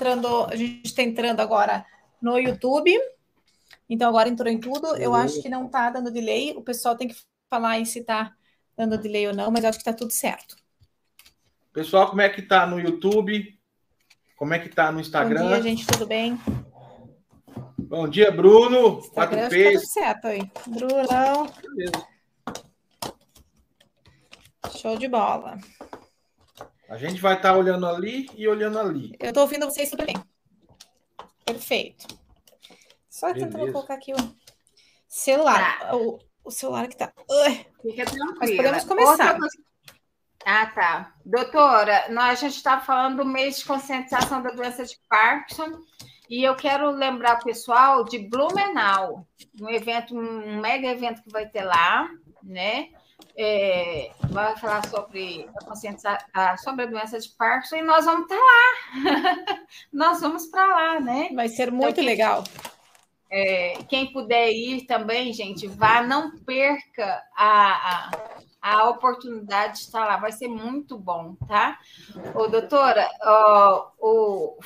[0.00, 1.84] entrando, a gente está entrando agora
[2.22, 2.98] no YouTube.
[3.88, 4.96] Então, agora entrou em tudo.
[4.96, 6.54] Eu acho que não está dando delay.
[6.56, 7.16] O pessoal tem que
[7.50, 8.34] falar aí se está
[8.76, 10.56] dando delay ou não, mas acho que está tudo certo.
[11.72, 13.58] Pessoal, como é que está no YouTube?
[14.36, 15.42] Como é que está no Instagram?
[15.42, 16.40] Bom dia, gente, tudo bem?
[17.76, 19.00] Bom dia, Bruno.
[19.00, 20.50] Instagram, Quatro Tá tudo certo aí.
[20.66, 21.46] Brunão.
[21.62, 22.06] Beleza.
[24.78, 25.58] Show de bola.
[26.90, 29.14] A gente vai estar tá olhando ali e olhando ali.
[29.20, 30.16] Eu estou ouvindo vocês tudo bem.
[31.44, 32.04] Perfeito.
[33.08, 33.46] Só Beleza.
[33.46, 34.36] tentando colocar aqui o
[35.06, 35.78] celular.
[35.78, 35.96] Tá.
[35.96, 37.12] O, o, celular que está.
[37.80, 38.36] Fica tranquilo.
[38.40, 39.38] Mas podemos começar.
[40.44, 41.14] Ah, tá.
[41.24, 45.78] Doutora, nós, a gente está falando do mês de conscientização da doença de Parkinson
[46.28, 49.28] e eu quero lembrar o pessoal de Blumenau,
[49.60, 52.10] um evento, um mega evento que vai ter lá,
[52.42, 52.88] né?
[53.36, 58.36] É, vai falar sobre a conscientização, sobre a doença de Parkinson e nós vamos estar
[58.36, 59.58] tá lá.
[59.92, 61.30] nós vamos para lá, né?
[61.34, 62.44] Vai ser muito então, legal.
[63.30, 68.10] É, quem puder ir também, gente, vá, não perca a, a
[68.60, 70.16] a oportunidade de estar lá.
[70.16, 71.78] Vai ser muito bom, tá?
[72.34, 74.58] Ô, doutora, ó, o,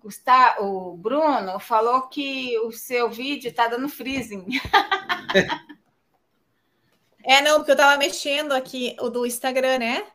[0.00, 4.46] Gustavo, o Bruno falou que o seu vídeo está dando freezing.
[7.26, 10.06] É, não, porque eu estava mexendo aqui o do Instagram, né?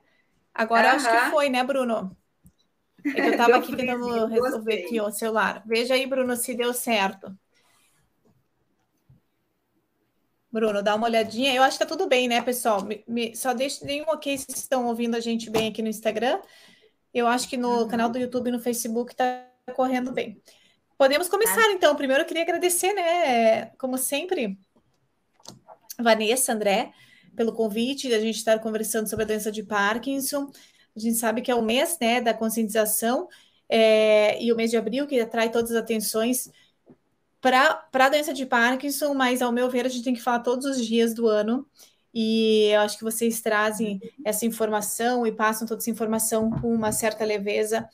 [0.54, 2.16] Agora acho que foi, né, Bruno?
[3.06, 5.62] É que eu estava aqui tentando resolver aqui o celular.
[5.66, 7.36] Veja aí, Bruno, se deu certo.
[10.50, 11.54] Bruno, dá uma olhadinha.
[11.54, 12.82] Eu acho que tá tudo bem, né, pessoal?
[12.84, 16.40] Me, me, só deixe nenhum ok se estão ouvindo a gente bem aqui no Instagram.
[17.14, 17.88] Eu acho que no uhum.
[17.90, 19.46] canal do YouTube e no Facebook tá
[19.76, 20.42] correndo bem.
[20.98, 21.72] Podemos começar, ah.
[21.74, 21.94] então.
[21.96, 24.58] Primeiro, eu queria agradecer, né, como sempre,
[26.02, 26.92] Vanessa, André,
[27.36, 30.52] pelo convite de a gente estar conversando sobre a doença de Parkinson.
[30.96, 33.28] A gente sabe que é o mês, né, da conscientização
[33.70, 36.50] é, e o mês de abril que atrai todas as atenções
[37.40, 40.66] para a doença de Parkinson, mas ao meu ver, a gente tem que falar todos
[40.66, 41.66] os dias do ano.
[42.14, 46.92] E eu acho que vocês trazem essa informação e passam toda essa informação com uma
[46.92, 47.88] certa leveza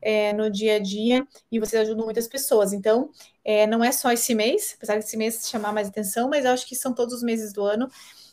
[0.00, 2.72] é, no dia a dia e vocês ajudam muitas pessoas.
[2.72, 3.10] Então,
[3.44, 6.66] é, não é só esse mês, apesar desse mês chamar mais atenção, mas eu acho
[6.66, 7.88] que são todos os meses do ano.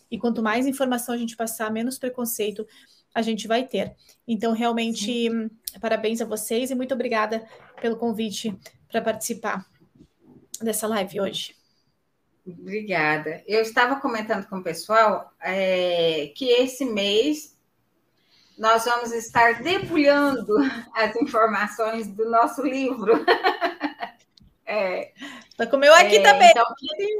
[0.09, 2.65] E quanto mais informação a gente passar, menos preconceito
[3.13, 3.95] a gente vai ter.
[4.27, 5.49] Então, realmente, Sim.
[5.79, 7.47] parabéns a vocês e muito obrigada
[7.79, 8.53] pelo convite
[8.89, 9.65] para participar
[10.61, 11.55] dessa live hoje.
[12.45, 13.41] Obrigada.
[13.47, 17.54] Eu estava comentando com o pessoal é, que esse mês
[18.57, 20.55] nós vamos estar debulhando
[20.95, 23.13] as informações do nosso livro.
[24.65, 25.11] é,
[25.57, 26.49] tá com o meu aqui é, também.
[26.49, 27.17] Então, quem,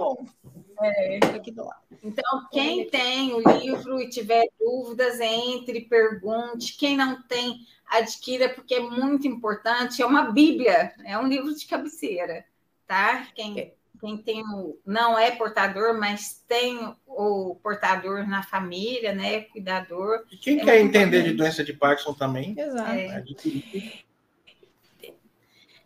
[0.82, 1.82] é, aqui do lado.
[2.04, 6.78] Então, quem tem o livro e tiver dúvidas, entre, pergunte.
[6.78, 10.02] Quem não tem, adquira, porque é muito importante.
[10.02, 12.46] É uma Bíblia, é um livro de cabeceira,
[12.88, 13.28] tá?
[13.36, 13.74] Quem, é.
[14.06, 19.42] Quem tem o, não é portador, mas tem o portador na família, né?
[19.42, 20.24] Cuidador.
[20.32, 22.54] E quem é quer entender de doença de Parkinson também.
[22.56, 22.92] Exato.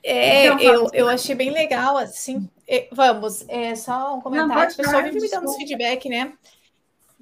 [0.03, 2.50] É, então, eu, eu achei bem legal, assim.
[2.91, 4.74] Vamos, é só um comentário.
[4.74, 6.34] o pessoal vive me dando feedback, né?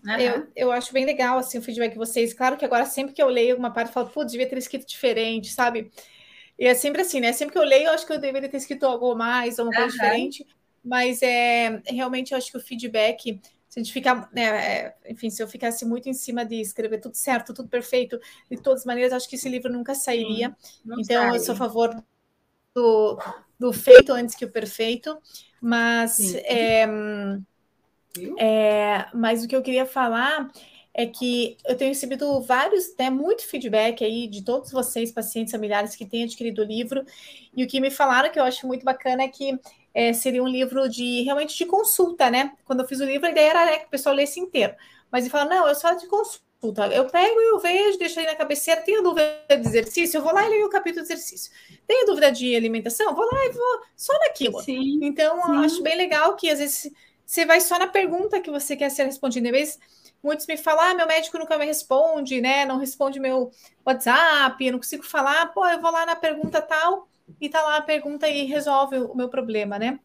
[0.04, 0.20] Uhum.
[0.20, 2.34] Eu, eu acho bem legal assim, o feedback de vocês.
[2.34, 4.88] Claro que agora, sempre que eu leio uma parte, eu falo, pô, devia ter escrito
[4.88, 5.92] diferente, sabe?
[6.58, 7.34] E é sempre assim, né?
[7.34, 9.74] Sempre que eu leio, eu acho que eu deveria ter escrito algo mais, ou uma
[9.74, 10.46] coisa diferente.
[10.88, 15.30] Mas é, realmente eu acho que o feedback, se a gente ficar, né, é, enfim,
[15.30, 18.86] se eu ficasse muito em cima de escrever tudo certo, tudo perfeito, de todas as
[18.86, 20.56] maneiras, acho que esse livro nunca sairia.
[20.86, 21.36] então, sai.
[21.36, 22.04] eu sou a favor
[22.74, 23.20] do,
[23.60, 25.18] do feito antes que o perfeito.
[25.60, 26.88] Mas é,
[28.38, 30.50] é, mas o que eu queria falar
[30.94, 35.96] é que eu tenho recebido vários, né, muito feedback aí de todos vocês, pacientes familiares
[35.96, 37.06] que têm adquirido o livro,
[37.56, 39.60] e o que me falaram que eu acho muito bacana é que
[39.98, 42.52] é, seria um livro de realmente de consulta, né?
[42.66, 44.76] Quando eu fiz o livro, a ideia era né, que o pessoal lesse inteiro.
[45.12, 46.86] Mas ele fala, não, eu só de consulta.
[46.94, 50.32] Eu pego e eu vejo, deixo aí na cabeceira, tenho dúvida de exercício, eu vou
[50.32, 51.52] lá e leio o capítulo de exercício.
[51.88, 54.62] Tenho dúvida de alimentação, vou lá e vou só naquilo.
[54.62, 55.56] Sim, então, sim.
[55.56, 56.92] eu acho bem legal que às vezes
[57.26, 59.48] você vai só na pergunta que você quer ser respondida.
[59.48, 59.80] Às vezes,
[60.22, 62.66] muitos me falam, ah, meu médico nunca me responde, né?
[62.66, 63.50] Não responde meu
[63.84, 67.08] WhatsApp, eu não consigo falar, pô, eu vou lá na pergunta tal,
[67.40, 70.00] e tá lá a pergunta e resolve o meu problema, né?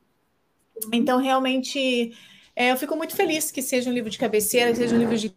[0.92, 2.12] Então, realmente,
[2.56, 5.16] é, eu fico muito feliz que seja um livro de cabeceira, que seja um livro
[5.16, 5.34] de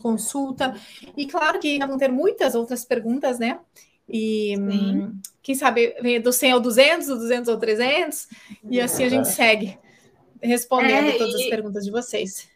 [0.00, 0.74] consulta.
[1.16, 3.58] E claro que vão ter muitas outras perguntas, né?
[4.08, 8.28] E hum, quem sabe do 100 ao 200, do 200 ao 300,
[8.70, 9.76] e assim a gente segue
[10.40, 12.48] respondendo é, todas e, as perguntas de vocês.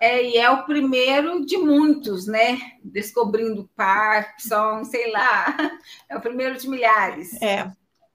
[0.00, 2.58] É, e é o primeiro de muitos, né?
[2.82, 5.46] Descobrindo Parkinson, sei lá.
[6.08, 7.40] É o primeiro de milhares.
[7.42, 7.70] É.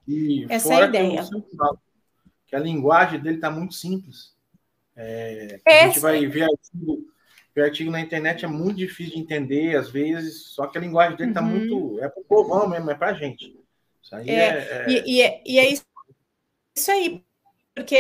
[0.08, 1.24] E Essa é a ideia.
[1.24, 1.80] Que, falo,
[2.48, 4.34] que a linguagem dele está muito simples.
[4.96, 7.06] É, a gente vai ver artigo,
[7.56, 11.18] ver artigo na internet é muito difícil de entender, às vezes, só que a linguagem
[11.18, 11.48] dele está Uhum.
[11.48, 12.00] muito.
[12.04, 13.58] É para o povão mesmo, é para a gente.
[14.02, 14.86] Isso aí É, é.
[14.86, 15.86] é- E, e é, e é isso,
[16.76, 17.24] isso aí,
[17.76, 17.96] porque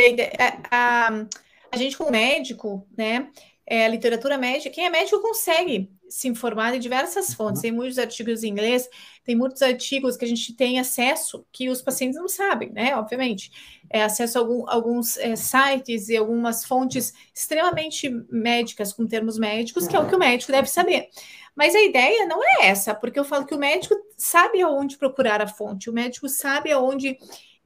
[0.69, 1.25] a, a,
[1.72, 3.31] a gente, como médico, né?
[3.65, 7.61] É, a literatura médica, quem é médico consegue se informar em diversas fontes.
[7.61, 8.89] Tem muitos artigos em inglês,
[9.23, 12.95] tem muitos artigos que a gente tem acesso que os pacientes não sabem, né?
[12.97, 13.51] Obviamente.
[13.89, 19.87] É, acesso a algum- alguns é, sites e algumas fontes extremamente médicas, com termos médicos,
[19.87, 21.07] que é o que o médico deve saber.
[21.55, 25.41] Mas a ideia não é essa, porque eu falo que o médico sabe aonde procurar
[25.41, 27.17] a fonte, o médico sabe aonde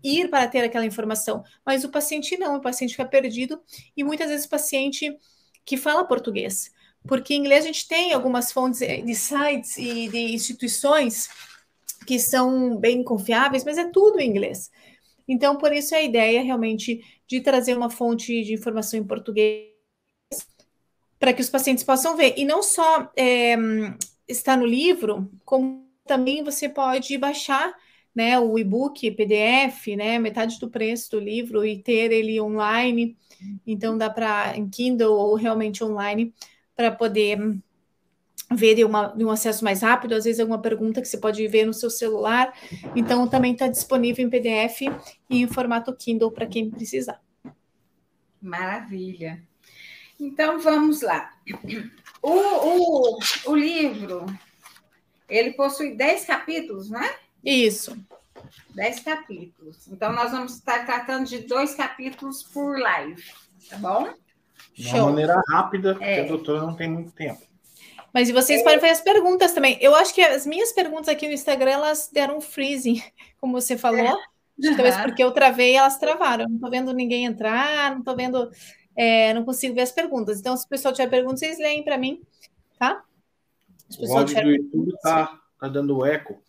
[0.03, 3.61] ir para ter aquela informação, mas o paciente não, o paciente fica perdido
[3.97, 5.17] e muitas vezes o paciente
[5.65, 6.71] que fala português,
[7.07, 11.29] porque em inglês a gente tem algumas fontes eh, de sites e de instituições
[12.05, 14.71] que são bem confiáveis, mas é tudo em inglês.
[15.27, 19.71] Então, por isso é a ideia realmente de trazer uma fonte de informação em português
[21.19, 22.35] para que os pacientes possam ver.
[22.37, 23.55] E não só é,
[24.27, 27.75] está no livro, como também você pode baixar
[28.15, 33.17] né, o e-book, PDF, né, metade do preço do livro e ter ele online.
[33.67, 36.33] Então dá para em Kindle ou realmente online
[36.75, 37.37] para poder
[38.51, 41.45] ver de, uma, de um acesso mais rápido, às vezes alguma pergunta que você pode
[41.47, 42.53] ver no seu celular.
[42.95, 44.81] Então também está disponível em PDF
[45.29, 47.21] e em formato Kindle para quem precisar.
[48.41, 49.43] Maravilha.
[50.19, 51.33] Então vamos lá.
[52.21, 54.25] O, o, o livro
[55.27, 57.09] ele possui 10 capítulos, né?
[57.45, 57.95] Isso.
[58.73, 59.87] 10 capítulos.
[59.87, 63.23] Então, nós vamos estar tratando de dois capítulos por live,
[63.69, 64.13] tá bom?
[64.73, 65.05] de uma Show.
[65.05, 66.25] maneira rápida, porque É.
[66.25, 67.41] a doutora não tem muito tempo.
[68.13, 69.77] Mas e vocês podem fazer as perguntas também.
[69.81, 73.01] Eu acho que as minhas perguntas aqui no Instagram, elas deram um freezing,
[73.39, 73.99] como você falou.
[74.07, 74.17] Acho
[74.61, 76.45] que Talvez porque eu travei, elas travaram.
[76.49, 78.49] Não tô vendo ninguém entrar, não tô vendo,
[78.95, 80.39] é, não consigo ver as perguntas.
[80.39, 82.21] Então, se o pessoal tiver perguntas, vocês leem para mim,
[82.79, 83.03] tá?
[83.89, 86.41] Se o áudio do YouTube tá, tá dando eco.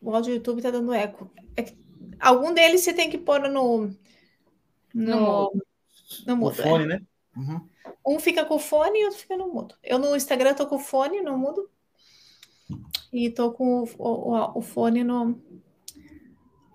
[0.00, 1.30] O áudio do YouTube tá dando eco.
[1.56, 1.76] É que
[2.20, 3.90] algum deles você tem que pôr no.
[4.94, 5.52] No,
[6.26, 6.60] no O mudo.
[6.60, 6.62] é.
[6.62, 7.02] fone, né?
[7.36, 7.68] Uhum.
[8.06, 9.74] Um fica com o fone e outro fica no mudo.
[9.82, 11.68] Eu no Instagram tô com o fone no mudo.
[13.12, 15.40] E tô com o, o, o fone no,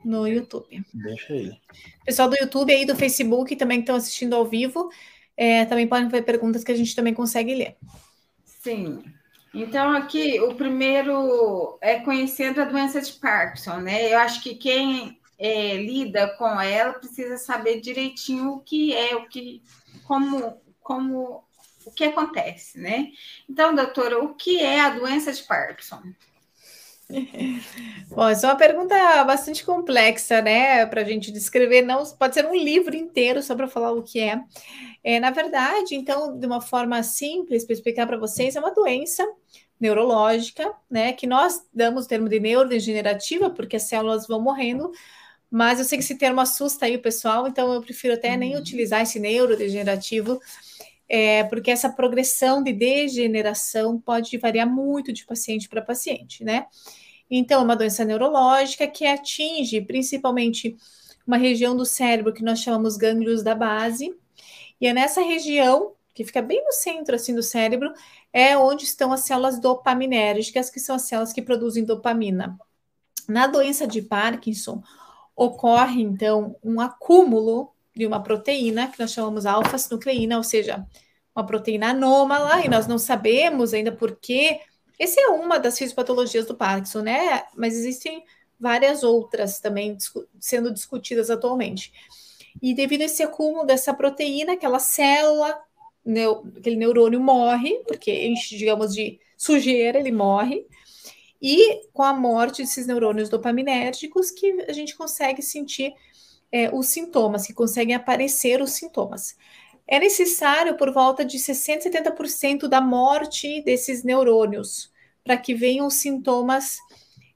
[0.03, 0.83] no YouTube.
[0.93, 1.59] Deixa ele.
[2.05, 4.89] Pessoal do YouTube aí, do Facebook, também que estão assistindo ao vivo,
[5.37, 7.77] é, também podem fazer perguntas que a gente também consegue ler.
[8.43, 9.03] Sim.
[9.53, 14.11] Então, aqui, o primeiro é conhecendo a doença de Parkinson, né?
[14.11, 19.27] Eu acho que quem é, lida com ela precisa saber direitinho o que é, o
[19.27, 19.61] que,
[20.05, 21.43] como, como,
[21.85, 23.11] o que acontece, né?
[23.47, 26.01] Então, doutora, o que é a doença de Parkinson?
[28.09, 30.85] Bom, essa é uma pergunta bastante complexa, né?
[30.85, 34.19] Para a gente descrever, não pode ser um livro inteiro só para falar o que
[34.19, 34.41] é.
[35.03, 35.19] é.
[35.19, 39.25] Na verdade, então, de uma forma simples para explicar para vocês, é uma doença
[39.79, 41.13] neurológica, né?
[41.13, 44.91] Que nós damos o termo de neurodegenerativa, porque as células vão morrendo,
[45.51, 48.57] mas eu sei que esse termo assusta aí o pessoal, então eu prefiro até nem
[48.57, 50.39] utilizar esse neurodegenerativo.
[51.09, 56.65] É, porque essa progressão de degeneração pode variar muito de paciente para paciente, né?
[57.29, 60.75] Então, é uma doença neurológica que atinge principalmente
[61.25, 64.13] uma região do cérebro que nós chamamos gânglios da base,
[64.79, 67.91] e é nessa região, que fica bem no centro assim do cérebro,
[68.31, 72.57] é onde estão as células dopaminérgicas, que são as células que produzem dopamina.
[73.27, 74.83] Na doença de Parkinson,
[75.35, 80.85] ocorre então um acúmulo de uma proteína que nós chamamos alfa-sinucleína, ou seja,
[81.35, 84.59] uma proteína anômala, e nós não sabemos ainda por quê.
[84.99, 87.43] Essa é uma das fisiopatologias do Parkinson, né?
[87.55, 88.23] Mas existem
[88.59, 91.91] várias outras também discu sendo discutidas atualmente.
[92.61, 95.59] E devido a esse acúmulo dessa proteína, aquela célula,
[96.05, 100.65] neu aquele neurônio morre, porque enche, digamos, de sujeira, ele morre.
[101.41, 105.93] E com a morte desses neurônios dopaminérgicos, que a gente consegue sentir
[106.53, 109.35] é, os sintomas, que conseguem aparecer os sintomas.
[109.87, 114.93] É necessário por volta de 60%, 70% da morte desses neurônios
[115.23, 116.77] para que venham os sintomas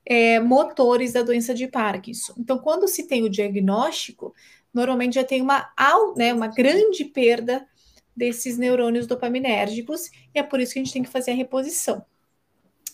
[0.05, 2.33] é, motores da doença de Parkinson.
[2.37, 4.35] Então, quando se tem o diagnóstico,
[4.71, 5.67] normalmente já tem uma,
[6.15, 7.67] né, uma grande perda
[8.15, 12.05] desses neurônios dopaminérgicos, e é por isso que a gente tem que fazer a reposição.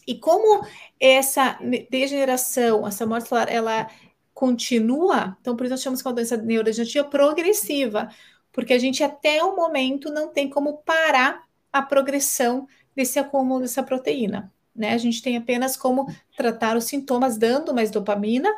[0.07, 0.65] E como
[0.99, 3.89] essa degeneração, essa morte celular, ela
[4.33, 8.09] continua, então por isso nós chamamos que é uma doença neurodegenerativa progressiva,
[8.51, 13.83] porque a gente até o momento não tem como parar a progressão desse acúmulo dessa
[13.83, 14.51] proteína.
[14.75, 14.93] Né?
[14.93, 18.49] A gente tem apenas como tratar os sintomas dando mais dopamina,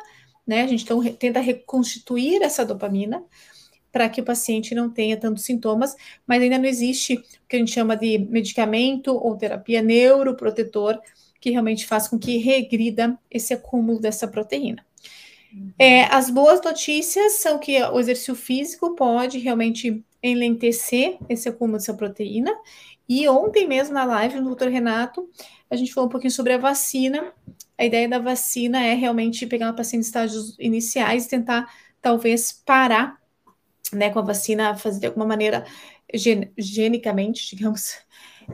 [0.46, 0.62] né?
[0.62, 3.22] A gente então tenta reconstituir essa dopamina
[3.90, 7.58] para que o paciente não tenha tantos sintomas, mas ainda não existe o que a
[7.58, 11.00] gente chama de medicamento ou terapia neuroprotetor
[11.40, 14.84] que realmente faz com que regrida esse acúmulo dessa proteína.
[15.78, 21.94] É, as boas notícias são que o exercício físico pode realmente enlentecer esse acúmulo dessa
[21.94, 22.52] proteína.
[23.08, 25.28] E ontem mesmo na live do doutor Renato,
[25.70, 27.32] a gente falou um pouquinho sobre a vacina.
[27.78, 32.52] A ideia da vacina é realmente pegar uma paciente em estágios iniciais e tentar, talvez,
[32.52, 33.20] parar
[33.92, 35.64] né, com a vacina, fazer de alguma maneira,
[36.12, 37.98] gen genicamente, digamos,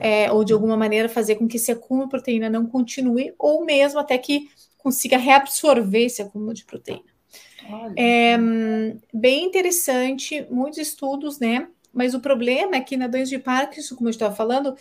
[0.00, 3.64] é, ou de alguma maneira fazer com que esse acúmulo de proteína não continue, ou
[3.64, 4.49] mesmo até que
[4.82, 7.12] consiga reabsorver esse acúmulo de proteína.
[7.96, 8.36] É
[9.12, 11.68] bem interessante, muitos estudos, né?
[11.92, 14.76] Mas o problema é que na doença de Parkinson, como eu estava falando,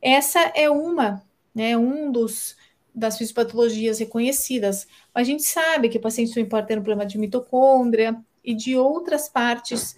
[0.00, 1.22] essa é uma,
[1.54, 1.76] né?
[1.76, 2.56] Um dos
[2.94, 4.86] das fisiopatologias reconhecidas.
[5.14, 9.28] A gente sabe que pacientes também podem ter um problema de mitocôndria e de outras
[9.30, 9.96] partes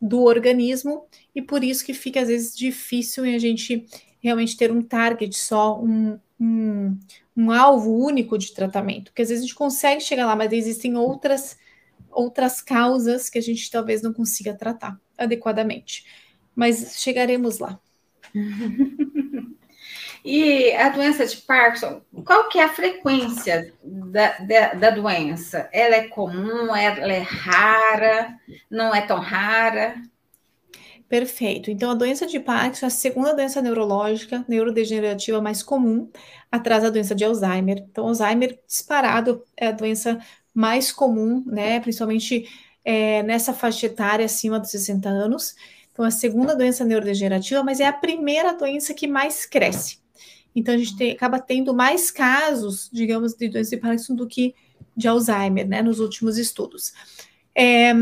[0.00, 3.86] do organismo, e por isso que fica às vezes difícil em a gente
[4.20, 6.98] realmente ter um target só, um, um,
[7.36, 10.96] um alvo único de tratamento, porque às vezes a gente consegue chegar lá, mas existem
[10.96, 11.58] outras
[12.10, 16.04] outras causas que a gente talvez não consiga tratar adequadamente.
[16.56, 17.78] Mas chegaremos lá.
[20.24, 25.68] E a doença de Parkinson, qual que é a frequência da, da, da, doença?
[25.72, 28.34] Ela é comum, ela é rara,
[28.70, 29.94] não é tão rara?
[31.10, 31.72] Perfeito.
[31.72, 36.08] Então, a doença de Parkinson é a segunda doença neurológica, neurodegenerativa mais comum,
[36.52, 37.84] atrás da doença de Alzheimer.
[37.90, 40.20] Então, Alzheimer disparado é a doença
[40.54, 41.80] mais comum, né?
[41.80, 42.48] Principalmente
[42.84, 45.56] é, nessa faixa etária acima dos 60 anos.
[45.92, 49.98] Então, a segunda doença neurodegenerativa, mas é a primeira doença que mais cresce.
[50.54, 54.54] Então, a gente tem, acaba tendo mais casos, digamos, de doença de Parkinson do que
[54.96, 55.82] de Alzheimer, né?
[55.82, 56.92] Nos últimos estudos.
[57.52, 57.92] É,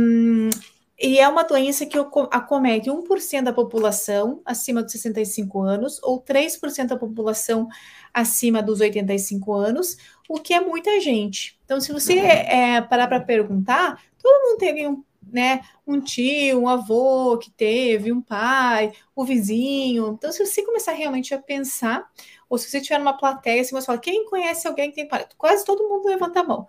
[1.00, 1.97] e é uma doença que
[2.31, 7.69] acomete 1% da população acima dos 65 anos, ou 3% da população
[8.12, 9.97] acima dos 85 anos,
[10.28, 11.57] o que é muita gente.
[11.64, 16.69] Então, se você é, parar para perguntar, todo mundo teve um, né, um tio, um
[16.69, 20.14] avô que teve, um pai, o um vizinho.
[20.19, 22.11] Então, se você começar realmente a pensar,
[22.49, 25.37] ou se você tiver numa plateia, se você fala, quem conhece alguém que tem parto?
[25.37, 26.67] Quase todo mundo levanta a mão.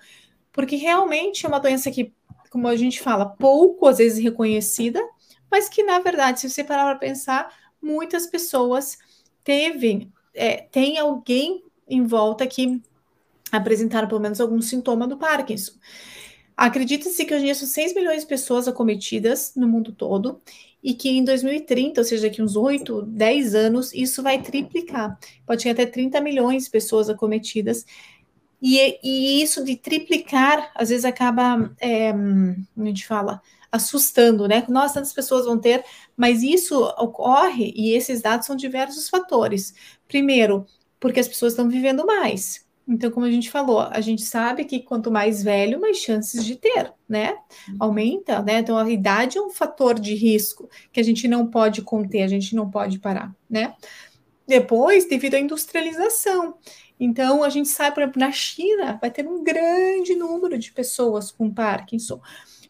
[0.52, 2.14] Porque realmente é uma doença que
[2.50, 5.02] como a gente fala, pouco às vezes reconhecida,
[5.52, 8.98] mas que na verdade, se você parar para pensar, muitas pessoas
[9.44, 12.82] teve, é, tem alguém em volta que
[13.52, 15.74] apresentaram pelo menos algum sintoma do Parkinson.
[16.56, 20.42] Acredita-se que hoje em dia são 6 milhões de pessoas acometidas no mundo todo
[20.84, 25.18] e que em 2030, ou seja, daqui uns 8, 10 anos, isso vai triplicar.
[25.46, 27.86] Pode ter até 30 milhões de pessoas acometidas
[28.62, 34.66] e, e isso de triplicar, às vezes acaba, é, a gente fala, assustando, né?
[34.68, 35.84] Nossa, tantas pessoas vão ter,
[36.18, 39.74] mas isso ocorre e esses dados são diversos fatores.
[40.08, 40.66] Primeiro,
[41.00, 42.68] porque as pessoas estão vivendo mais.
[42.88, 46.56] Então, como a gente falou, a gente sabe que quanto mais velho, mais chances de
[46.56, 47.38] ter, né?
[47.80, 48.60] Aumenta, né?
[48.60, 52.28] Então, a idade é um fator de risco que a gente não pode conter, a
[52.28, 53.76] gente não pode parar, né?
[54.48, 56.56] Depois, devido à industrialização.
[57.00, 61.32] Então, a gente sabe, por exemplo, na China vai ter um grande número de pessoas
[61.32, 62.22] com Parkinson,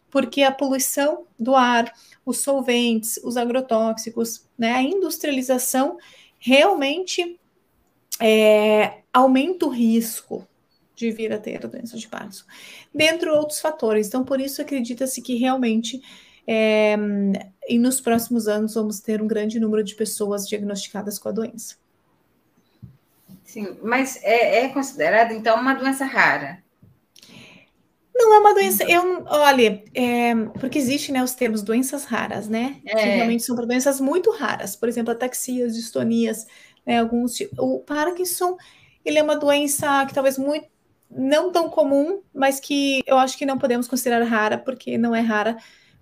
[0.08, 1.92] porque a poluição do ar,
[2.24, 5.98] os solventes, os agrotóxicos, né, a industrialização
[6.38, 7.38] realmente
[8.20, 10.46] é, aumenta o risco
[10.94, 12.44] de vir a ter a doença de Parkinson,
[12.94, 14.06] dentre outros fatores.
[14.06, 16.00] Então, por isso acredita-se que realmente
[16.46, 16.96] é,
[17.68, 21.76] e nos próximos anos vamos ter um grande número de pessoas diagnosticadas com a doença.
[23.50, 26.62] Sim, mas é, é considerada, então, uma doença rara?
[28.14, 32.76] Não é uma doença, eu, olha, é, porque existe, né, os termos doenças raras, né,
[32.86, 32.94] é.
[32.94, 36.46] que realmente são doenças muito raras, por exemplo, ataxias, distonias,
[36.86, 38.56] né, alguns, o Parkinson,
[39.04, 40.68] ele é uma doença que talvez muito,
[41.10, 45.20] não tão comum, mas que eu acho que não podemos considerar rara, porque não é
[45.20, 45.56] rara,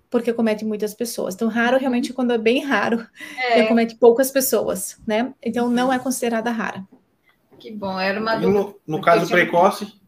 [0.07, 1.33] porque comete muitas pessoas.
[1.33, 1.79] Então, raro uhum.
[1.79, 3.03] realmente quando é bem raro,
[3.39, 3.63] é.
[3.63, 6.85] comete poucas pessoas, né, então não é considerada rara.
[7.59, 8.51] Que bom, era uma dúvida.
[8.51, 9.99] No, no caso precoce?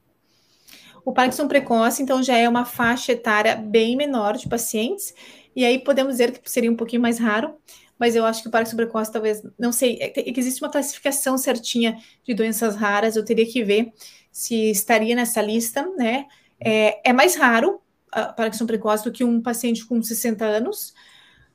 [1.03, 5.13] O Parkinson precoce, então, já é uma faixa etária bem menor de pacientes,
[5.55, 7.55] e aí podemos dizer que seria um pouquinho mais raro,
[7.98, 11.38] mas eu acho que o Parkinson precoce talvez, não sei, é, é existe uma classificação
[11.38, 13.91] certinha de doenças raras, eu teria que ver
[14.31, 16.27] se estaria nessa lista, né?
[16.60, 17.81] É, é mais raro
[18.12, 20.93] a Parkinson precoce do que um paciente com 60 anos,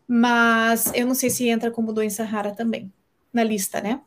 [0.09, 2.93] mas eu não sei se entra como doença rara também.
[3.33, 4.00] na lista, né?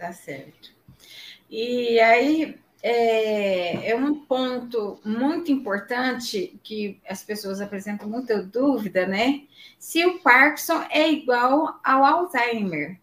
[0.00, 0.70] Tá certo.
[1.50, 9.42] E aí é, é, um ponto muito importante que as pessoas apresentam muita dúvida, né?
[9.78, 12.98] Se o Parkinson é igual ao Alzheimer.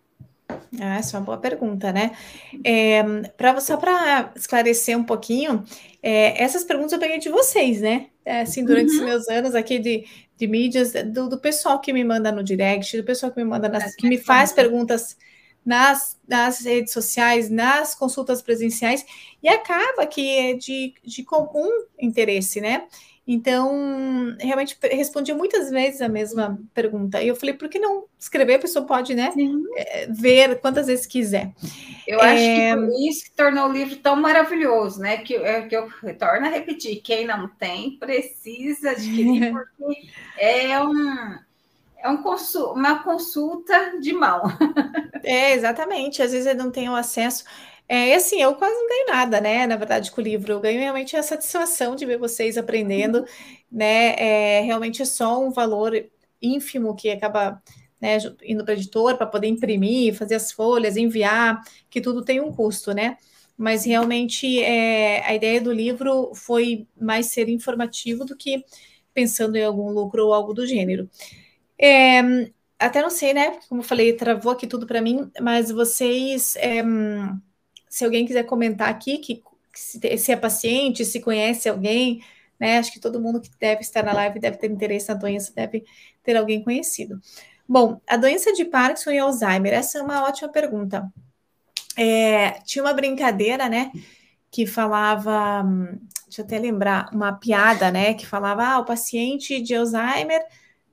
[0.82, 2.18] Ah, essa é uma boa pergunta, né?
[2.63, 3.04] É,
[3.38, 5.63] pra, só para esclarecer um pouquinho,
[6.01, 8.08] é, essas perguntas eu peguei de vocês, né?
[8.25, 9.01] É, assim, durante uhum.
[9.01, 10.04] os meus anos aqui de,
[10.36, 13.70] de mídias, do, do, pessoal que me manda no direct, do pessoal que me manda
[13.70, 15.16] nas, que me faz perguntas
[15.68, 19.06] nas, nas redes sociais, nas consultas presenciais,
[19.44, 21.70] e acaba que é de, de comum
[22.00, 22.88] interesse, né?
[23.28, 27.22] Então, realmente respondi muitas vezes a mesma pergunta.
[27.22, 28.54] E eu falei, por que não escrever?
[28.54, 29.66] A pessoa pode, né, Sim.
[29.76, 31.52] Eh, ver quantas vezes quiser.
[32.08, 32.74] Eu acho é...
[32.74, 35.18] que isso que tornou o livro tão maravilhoso, né?
[35.18, 40.08] Que, é, que eu retorno a repetir: quem não tem precisa adquirir, porque
[40.40, 41.47] é um.
[42.08, 44.42] É um consul, uma consulta de mão.
[45.24, 46.22] É, exatamente.
[46.22, 47.44] Às vezes eu não tenho acesso.
[47.90, 49.68] É, e assim, eu quase não ganho nada, né?
[49.68, 53.26] Na verdade, com o livro, eu ganho realmente a satisfação de ver vocês aprendendo,
[53.70, 54.16] né?
[54.18, 55.92] É, realmente é só um valor
[56.42, 57.62] ínfimo que acaba
[58.00, 62.40] né, indo para o editor para poder imprimir, fazer as folhas, enviar, que tudo tem
[62.40, 63.18] um custo, né?
[63.58, 68.64] Mas realmente é, a ideia do livro foi mais ser informativo do que
[69.14, 71.10] pensando em algum lucro ou algo do gênero.
[71.79, 72.22] É,
[72.79, 73.60] até não sei, né?
[73.67, 76.55] Como eu falei, travou aqui tudo para mim, mas vocês.
[76.57, 76.84] É,
[77.89, 79.41] se alguém quiser comentar aqui que,
[79.74, 82.22] se, se, é paciente, se conhece alguém,
[82.60, 82.77] né?
[82.77, 85.86] Acho que todo mundo que deve estar na live deve ter interesse na doença, deve
[86.24, 87.19] ter alguém conhecido.
[87.67, 91.12] Bom, a doença de Parkinson e Alzheimer, essa é uma ótima pergunta.
[91.98, 93.91] É, tinha uma brincadeira, né?
[94.51, 95.63] Que falava,
[96.25, 98.13] deixa eu até lembrar, uma piada, né?
[98.13, 100.41] Que falava: ah, o paciente de Alzheimer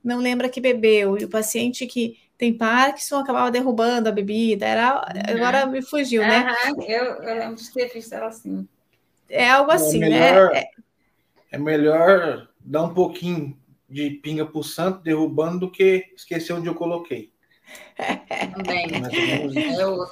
[0.05, 4.65] não lembra que bebeu, e o paciente que tem Parkinson, acabava derrubando a bebida.
[4.65, 5.05] Era.
[5.27, 6.27] Agora me fugiu, uhum.
[6.27, 6.55] né?
[6.87, 8.67] Eu, eu lembro de ter visto ela assim.
[9.29, 10.63] É algo é assim, é melhor, né?
[11.51, 11.57] É...
[11.57, 13.57] melhor dar um pouquinho
[13.89, 17.31] de pinga pro santo derrubando do que esquecer onde eu coloquei.
[18.55, 18.87] Também.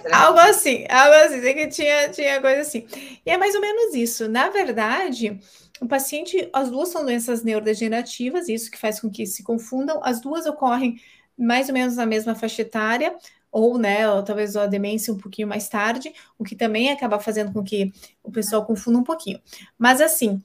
[0.05, 2.87] É algo assim, algo assim, sei que tinha, tinha coisa assim.
[3.25, 4.27] E é mais ou menos isso.
[4.27, 5.39] Na verdade,
[5.83, 9.99] o paciente, as duas são doenças neurodegenerativas, isso que faz com que se confundam.
[10.01, 10.97] As duas ocorrem
[11.37, 13.13] mais ou menos na mesma faixa etária,
[13.51, 17.51] ou, né, ou talvez a demência um pouquinho mais tarde, o que também acaba fazendo
[17.51, 17.91] com que
[18.23, 19.41] o pessoal confunda um pouquinho.
[19.77, 20.41] Mas assim,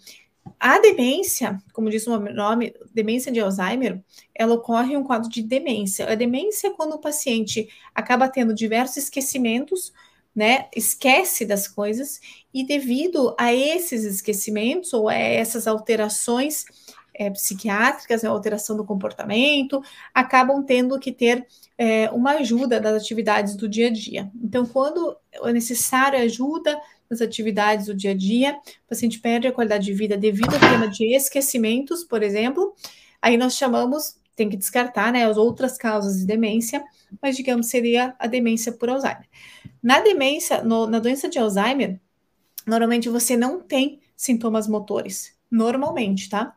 [0.59, 4.03] a demência, como diz o nome, demência de Alzheimer,
[4.35, 6.11] ela ocorre em um quadro de demência.
[6.11, 9.93] A demência é quando o paciente acaba tendo diversos esquecimentos,
[10.39, 12.21] né, esquece das coisas,
[12.55, 16.65] e devido a esses esquecimentos ou a essas alterações
[17.13, 19.83] é, psiquiátricas, a alteração do comportamento,
[20.15, 21.45] acabam tendo que ter
[21.77, 24.31] é, uma ajuda das atividades do dia a dia.
[24.41, 29.53] Então, quando é necessário ajuda nas atividades do dia a dia, o paciente perde a
[29.53, 32.77] qualidade de vida devido ao tema de esquecimentos, por exemplo,
[33.21, 36.85] aí nós chamamos, tem que descartar né, as outras causas de demência,
[37.21, 39.29] mas digamos seria a demência por Alzheimer.
[39.83, 42.01] Na demência, no, na doença de Alzheimer,
[42.65, 46.55] normalmente você não tem sintomas motores, normalmente, tá?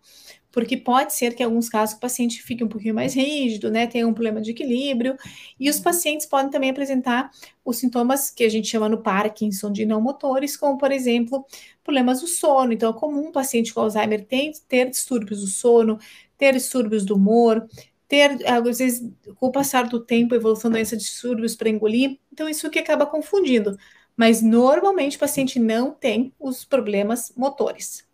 [0.51, 3.87] Porque pode ser que em alguns casos o paciente fique um pouquinho mais rígido, né,
[3.87, 5.15] tenha um problema de equilíbrio,
[5.59, 7.31] e os pacientes podem também apresentar
[7.63, 11.45] os sintomas que a gente chama no Parkinson de não motores, como por exemplo,
[11.83, 12.73] problemas do sono.
[12.73, 15.97] Então é comum um paciente com Alzheimer ter, ter distúrbios do sono,
[16.37, 17.67] ter distúrbios do humor,
[18.11, 22.19] ter, às vezes, com o passar do tempo, evolução da doença de distúrbios para engolir.
[22.29, 23.77] Então, isso que acaba confundindo.
[24.17, 28.05] Mas, normalmente, o paciente não tem os problemas motores.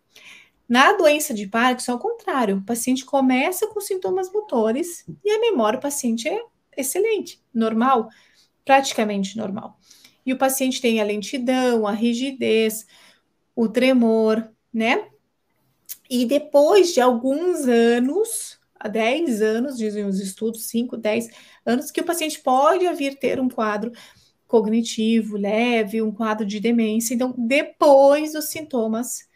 [0.68, 5.78] Na doença de Parkinson, ao contrário, o paciente começa com sintomas motores e a memória
[5.78, 6.42] do paciente é
[6.76, 8.10] excelente, normal,
[8.66, 9.78] praticamente normal.
[10.26, 12.86] E o paciente tem a lentidão, a rigidez,
[13.56, 15.08] o tremor, né?
[16.10, 21.30] E depois de alguns anos, há 10 anos, dizem os estudos, 5, 10
[21.64, 23.90] anos, que o paciente pode vir ter um quadro
[24.46, 27.14] cognitivo leve, um quadro de demência.
[27.14, 29.27] Então, depois dos sintomas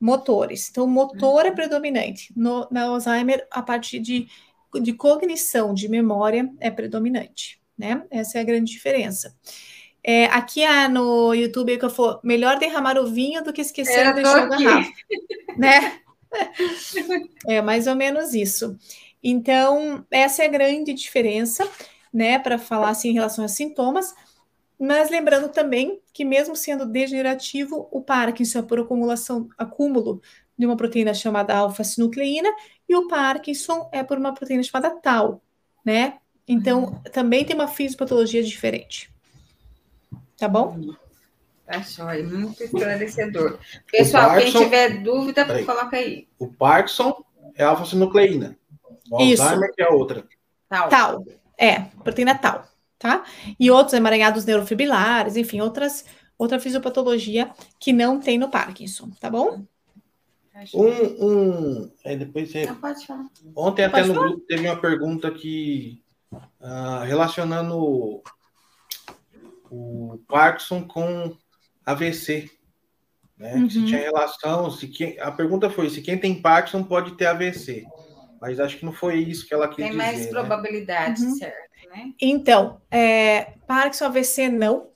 [0.00, 0.68] motores.
[0.70, 2.32] Então, o motor é predominante.
[2.36, 4.28] No, na Alzheimer, a parte de,
[4.80, 8.04] de cognição, de memória, é predominante, né?
[8.10, 9.34] Essa é a grande diferença.
[10.02, 14.06] É, aqui ah, no YouTube que eu for melhor derramar o vinho do que esquecer
[14.06, 14.92] de deixar o garrafa,
[15.58, 16.00] né?
[17.46, 18.78] É mais ou menos isso.
[19.22, 21.68] Então, essa é a grande diferença,
[22.12, 24.14] né, para falar assim em relação a sintomas.
[24.78, 30.20] Mas lembrando também que, mesmo sendo degenerativo, o Parkinson é por acumulação, acúmulo
[30.58, 32.48] de uma proteína chamada alfa-sinucleína,
[32.88, 35.40] e o Parkinson é por uma proteína chamada tau,
[35.84, 36.18] né?
[36.48, 39.14] Então, também tem uma fisiopatologia diferente.
[40.36, 40.92] Tá bom?
[41.64, 43.60] Tá jóia, muito esclarecedor.
[43.88, 45.64] Pessoal, Parkinson, quem tiver dúvida, peraí.
[45.64, 46.26] coloca aí.
[46.36, 48.58] O Parkinson é alfa-sinucleína.
[49.08, 49.40] O Isso.
[49.40, 50.26] Alzheimer é outra.
[50.68, 50.88] Tal.
[50.88, 51.24] Tal.
[51.56, 52.66] É, proteína tal,
[52.98, 53.24] tá?
[53.58, 56.04] E outros emaranhados neurofibrilares, enfim, outras,
[56.36, 59.64] outra fisiopatologia que não tem no Parkinson, tá bom?
[60.74, 62.66] Um, um é, depois você...
[62.66, 63.26] Não, pode falar.
[63.54, 64.26] Ontem até pode no falar?
[64.28, 68.22] grupo teve uma pergunta que uh, relacionando
[69.70, 71.36] o Parkinson com
[71.86, 72.50] AVC.
[73.36, 73.54] Né?
[73.54, 73.70] Uhum.
[73.70, 77.84] Se tinha relação, se quem, a pergunta foi se quem tem Parkinson pode ter AVC.
[78.40, 79.98] Mas acho que não foi isso que ela quis tem dizer.
[79.98, 80.30] Tem mais né?
[80.30, 81.34] probabilidade, uhum.
[81.36, 81.67] certo?
[81.88, 82.12] Né?
[82.20, 84.88] Então, é, Parkinson AVC não,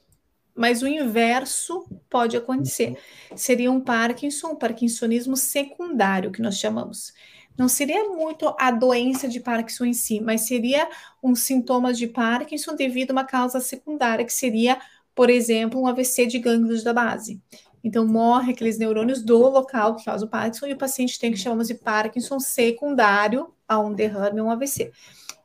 [0.55, 2.99] mas o inverso pode acontecer.
[3.35, 7.15] Seria um Parkinson, um parkinsonismo secundário, que nós chamamos.
[7.57, 10.89] Não seria muito a doença de Parkinson em si, mas seria
[11.23, 14.79] um sintoma de Parkinson devido a uma causa secundária, que seria,
[15.15, 17.41] por exemplo, um AVC de gânglios da base.
[17.85, 21.39] Então, morre aqueles neurônios do local que causa o Parkinson e o paciente tem que
[21.39, 24.93] chamamos de Parkinson secundário a um derrame ou um AVC.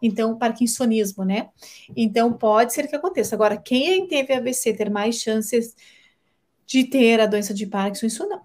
[0.02, 1.50] Então, Parkinsonismo, né?
[1.96, 3.36] Então, pode ser que aconteça.
[3.36, 5.76] Agora, quem teve AVC ter mais chances
[6.66, 8.42] de ter a doença de Parkinson, isso não.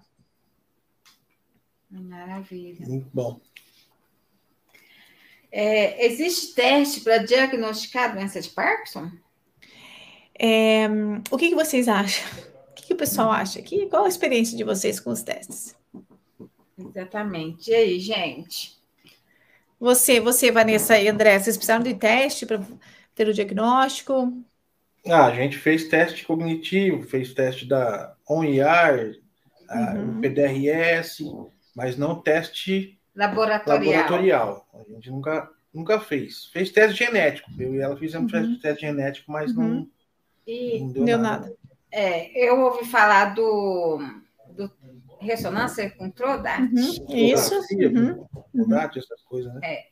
[1.91, 2.87] Maravilha.
[2.87, 3.41] Muito bom.
[5.51, 9.11] É, existe teste para diagnosticar a doença de Parkinson?
[10.39, 10.89] É,
[11.31, 12.27] o que, que, vocês acham?
[12.71, 13.87] O que, que o pessoal acha aqui?
[13.91, 15.77] Qual a experiência de vocês com os testes?
[16.79, 17.71] Exatamente.
[17.71, 18.82] E aí, gente?
[19.83, 22.61] Você, você, Vanessa e André, vocês precisaram de teste para
[23.17, 24.33] ter o diagnóstico?
[25.05, 29.17] Ah, a gente fez teste cognitivo, fez teste da ONIAR,
[29.69, 30.19] uhum.
[30.19, 31.25] o PDRS,
[31.75, 33.81] mas não teste laboratorial.
[33.81, 34.69] laboratorial.
[34.73, 36.45] A gente nunca, nunca fez.
[36.53, 37.51] Fez teste genético.
[37.59, 38.61] Eu e ela fizemos uhum.
[38.61, 39.65] teste genético, mas uhum.
[39.65, 39.89] não,
[40.47, 41.47] e não deu, deu nada.
[41.47, 41.57] nada.
[41.91, 43.99] É, eu ouvi falar do
[45.23, 46.63] ressonância com Trodat.
[46.63, 47.07] Uhum.
[47.09, 47.55] Isso.
[47.73, 48.27] Uhum.
[48.53, 49.61] Trodat, essas coisas, né?
[49.63, 49.85] É.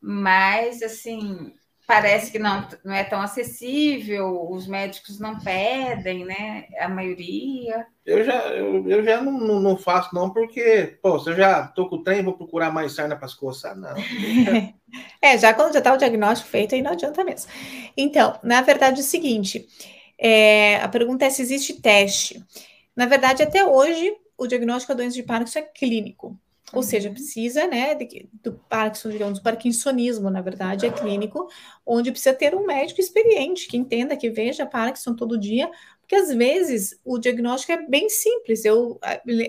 [0.00, 1.54] Mas, assim,
[1.86, 6.64] parece que não, não é tão acessível, os médicos não pedem, né?
[6.78, 7.86] A maioria.
[8.04, 11.66] Eu já, eu, eu já não, não, não, faço, não, porque, pô, se eu já
[11.68, 13.94] tô com o trem, vou procurar mais sarna para coçar, não.
[15.20, 17.50] é, já quando já está o diagnóstico feito, aí não adianta mesmo.
[17.96, 19.68] Então, na verdade, é o seguinte:
[20.18, 22.42] é, a pergunta é se existe teste.
[22.96, 26.38] Na verdade, até hoje, o diagnóstico da doença de Parkinson é clínico.
[26.72, 27.14] Ou seja, uhum.
[27.14, 31.46] precisa, né, de, do Parkinson, digamos, do parkinsonismo, na verdade, é clínico,
[31.84, 36.32] onde precisa ter um médico experiente, que entenda, que veja Parkinson todo dia, porque às
[36.34, 38.64] vezes o diagnóstico é bem simples.
[38.64, 38.98] Eu,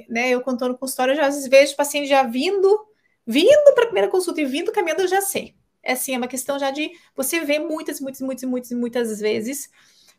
[0.09, 2.85] né, eu contando com história, já às vezes vejo o paciente já vindo,
[3.25, 5.55] vindo para a primeira consulta e vindo caminhando, eu já sei.
[5.81, 9.69] É assim, é uma questão já de você ver muitas, muitas, muitas, muitas, muitas vezes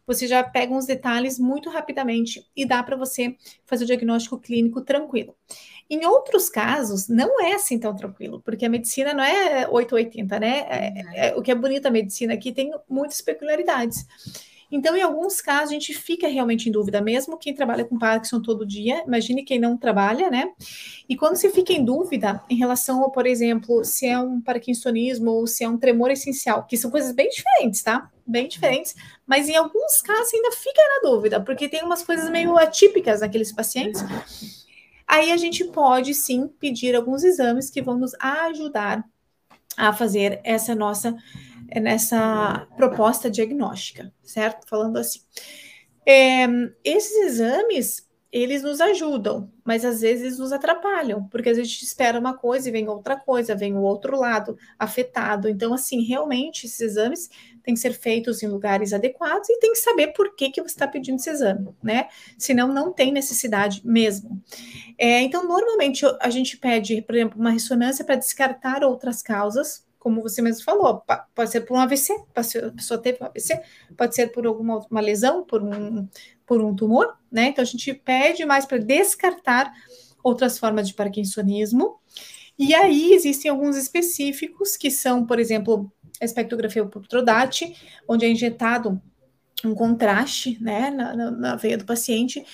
[0.07, 4.81] você já pega uns detalhes muito rapidamente e dá para você fazer o diagnóstico clínico
[4.81, 5.35] tranquilo.
[5.88, 10.67] Em outros casos, não é assim tão tranquilo, porque a medicina não é 880, né?
[10.69, 11.12] É, uhum.
[11.14, 14.07] é, o que é bonito a medicina aqui tem muitas peculiaridades.
[14.71, 18.40] Então, em alguns casos, a gente fica realmente em dúvida, mesmo quem trabalha com Parkinson
[18.40, 20.53] todo dia, imagine quem não trabalha, né?
[21.09, 25.47] E quando você fica em dúvida em relação, por exemplo, se é um parkinsonismo ou
[25.47, 28.11] se é um tremor essencial, que são coisas bem diferentes, tá?
[28.27, 28.95] Bem diferentes,
[29.27, 33.53] mas em alguns casos ainda fica na dúvida, porque tem umas coisas meio atípicas naqueles
[33.53, 34.03] pacientes.
[35.07, 39.05] Aí a gente pode sim pedir alguns exames que vão nos ajudar
[39.77, 41.15] a fazer essa nossa
[41.81, 44.67] nessa proposta diagnóstica, certo?
[44.69, 45.21] Falando assim.
[46.07, 46.47] É,
[46.85, 52.37] esses exames, eles nos ajudam, mas às vezes nos atrapalham, porque a gente espera uma
[52.37, 55.49] coisa e vem outra coisa, vem o outro lado afetado.
[55.49, 57.31] Então, assim, realmente esses exames
[57.64, 60.74] têm que ser feitos em lugares adequados e tem que saber por que, que você
[60.74, 62.09] está pedindo esse exame, né?
[62.38, 64.40] Senão não tem necessidade mesmo.
[64.98, 70.20] É, então, normalmente a gente pede, por exemplo, uma ressonância para descartar outras causas, como
[70.20, 71.03] você mesmo falou,
[71.35, 73.59] pode ser por um AVC, a pessoa teve um AVC,
[73.96, 76.07] pode ser por alguma uma lesão, por um,
[76.44, 77.46] por um tumor, né?
[77.46, 79.72] Então a gente pede mais para descartar
[80.22, 81.98] outras formas de parkinsonismo.
[82.59, 87.74] E aí existem alguns específicos que são, por exemplo, a espectrografia por Trodat,
[88.09, 89.00] onde é injetado
[89.64, 92.44] um contraste, né, na, na, na veia do paciente,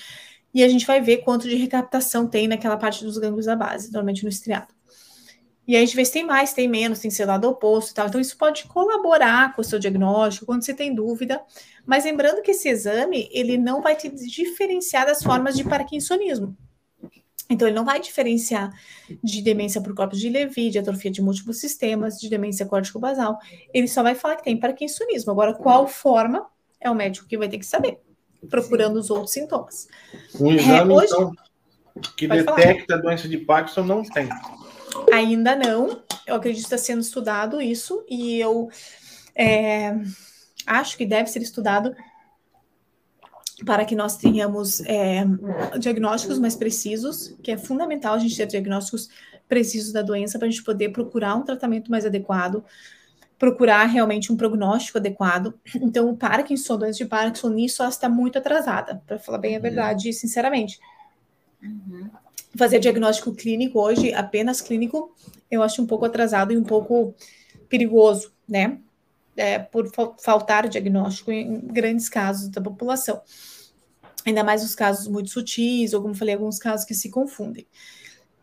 [0.53, 3.91] e a gente vai ver quanto de recaptação tem naquela parte dos gânglios da base,
[3.91, 4.73] normalmente no estriado.
[5.67, 7.93] E aí a gente vê se tem mais, tem menos, tem ser lado oposto e
[7.93, 8.07] tal.
[8.07, 11.41] Então, isso pode colaborar com o seu diagnóstico quando você tem dúvida.
[11.85, 16.57] Mas lembrando que esse exame, ele não vai te diferenciar das formas de parkinsonismo.
[17.49, 18.71] Então, ele não vai diferenciar
[19.23, 23.37] de demência por corpos de Levi, de atrofia de múltiplos sistemas, de demência córtico-basal.
[23.73, 25.31] Ele só vai falar que tem parkinsonismo.
[25.31, 26.47] Agora, qual forma
[26.81, 27.99] é o médico que vai ter que saber,
[28.49, 29.87] procurando os outros sintomas.
[30.39, 31.31] Um exame, é, hoje, então,
[32.17, 32.99] que detecta falar.
[32.99, 34.27] a doença de Parkinson não tem.
[35.13, 36.01] Ainda não.
[36.25, 38.69] Eu acredito que está sendo estudado isso, e eu
[39.35, 39.93] é,
[40.65, 41.95] acho que deve ser estudado
[43.65, 45.23] para que nós tenhamos é,
[45.79, 49.09] diagnósticos mais precisos, que é fundamental a gente ter diagnósticos
[49.47, 52.63] precisos da doença para a gente poder procurar um tratamento mais adequado,
[53.37, 55.53] procurar realmente um prognóstico adequado.
[55.75, 59.53] Então, o Parkinson, a doença de Parkinson, nisso ela está muito atrasada, para falar bem
[59.53, 59.61] a uhum.
[59.61, 60.79] verdade, sinceramente.
[61.61, 62.09] Uhum.
[62.55, 65.13] Fazer diagnóstico clínico hoje, apenas clínico,
[65.49, 67.13] eu acho um pouco atrasado e um pouco
[67.69, 68.77] perigoso, né?
[69.37, 73.21] É, por faltar diagnóstico em grandes casos da população
[74.25, 77.67] ainda mais os casos muito sutis, ou como falei, alguns casos que se confundem.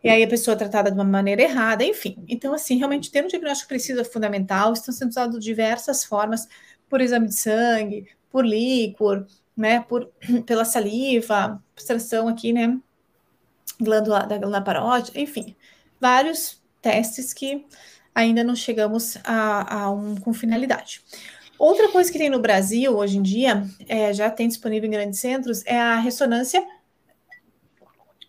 [0.03, 2.23] E aí a pessoa é tratada de uma maneira errada, enfim.
[2.27, 6.47] Então, assim, realmente ter um diagnóstico preciso é fundamental, estão sendo usados diversas formas,
[6.89, 10.09] por exame de sangue, por líquor, né, por,
[10.45, 12.79] pela saliva, extração aqui, né,
[13.79, 15.55] glândula da glândula parótida, enfim,
[15.99, 17.65] vários testes que
[18.13, 21.01] ainda não chegamos a, a um com finalidade.
[21.59, 25.19] Outra coisa que tem no Brasil hoje em dia, é, já tem disponível em grandes
[25.19, 26.65] centros, é a ressonância,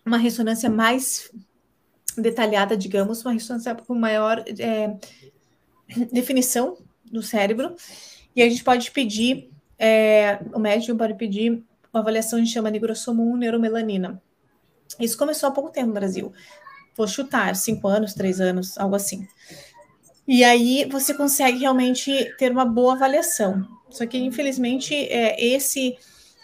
[0.05, 1.31] uma ressonância mais
[2.17, 4.97] detalhada, digamos, uma ressonância com maior é,
[6.11, 6.77] definição
[7.09, 7.73] do cérebro.
[8.35, 11.63] E a gente pode pedir, é, o médico pode pedir
[11.93, 14.21] uma avaliação que chama nigrossomo 1 neuromelanina.
[14.99, 16.33] Isso começou há pouco tempo no Brasil.
[16.97, 19.25] Vou chutar, cinco anos, três anos, algo assim.
[20.31, 23.67] E aí você consegue realmente ter uma boa avaliação.
[23.89, 25.97] Só que, infelizmente, é, esse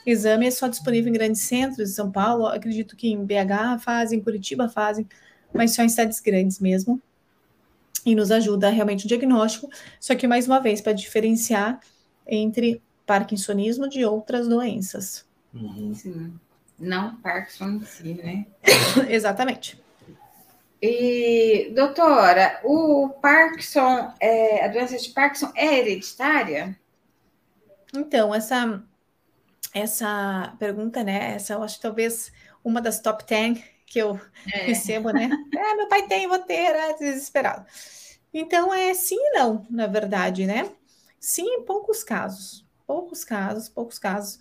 [0.06, 2.48] exame é só disponível em grandes centros de São Paulo.
[2.48, 5.08] Acredito que em BH fazem, Curitiba fazem,
[5.54, 7.02] mas só em cidades grandes mesmo.
[8.06, 9.70] E nos ajuda realmente o diagnóstico.
[10.02, 11.80] Só que, mais uma vez, para diferenciar
[12.28, 15.26] entre parkinsonismo de outras doenças.
[15.54, 15.94] Uhum.
[15.94, 16.34] Sim.
[16.78, 18.48] Não Parkinson em si, né?
[19.08, 19.82] Exatamente.
[20.82, 26.80] E, doutora, o Parkinson, é, a doença de Parkinson é hereditária?
[27.96, 28.84] Então, essa,
[29.74, 31.36] essa pergunta, né?
[31.36, 32.32] Essa eu acho talvez
[32.64, 34.20] uma das top 10 que eu
[34.52, 34.58] é.
[34.66, 35.30] recebo, né?
[35.56, 37.66] É, meu pai tem, vou ter, é desesperado.
[38.34, 40.70] Então, é sim e não, na verdade, né?
[41.20, 42.66] Sim, em poucos casos.
[42.86, 44.40] Poucos casos, poucos casos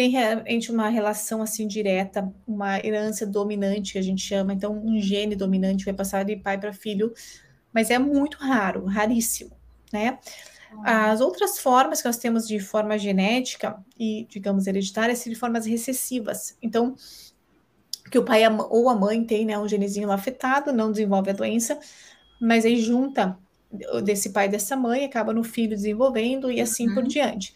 [0.00, 4.98] tem realmente uma relação assim direta, uma herança dominante que a gente chama, então um
[4.98, 7.12] gene dominante vai passar de pai para filho,
[7.70, 9.50] mas é muito raro, raríssimo,
[9.92, 10.18] né?
[10.82, 15.66] As outras formas que nós temos de forma genética e, digamos, hereditária, são de formas
[15.66, 16.56] recessivas.
[16.62, 16.94] Então,
[18.10, 21.78] que o pai ou a mãe tem né, um genezinho afetado, não desenvolve a doença,
[22.40, 23.36] mas aí junta
[24.02, 26.94] desse pai e dessa mãe, acaba no filho desenvolvendo e assim uhum.
[26.94, 27.54] por diante.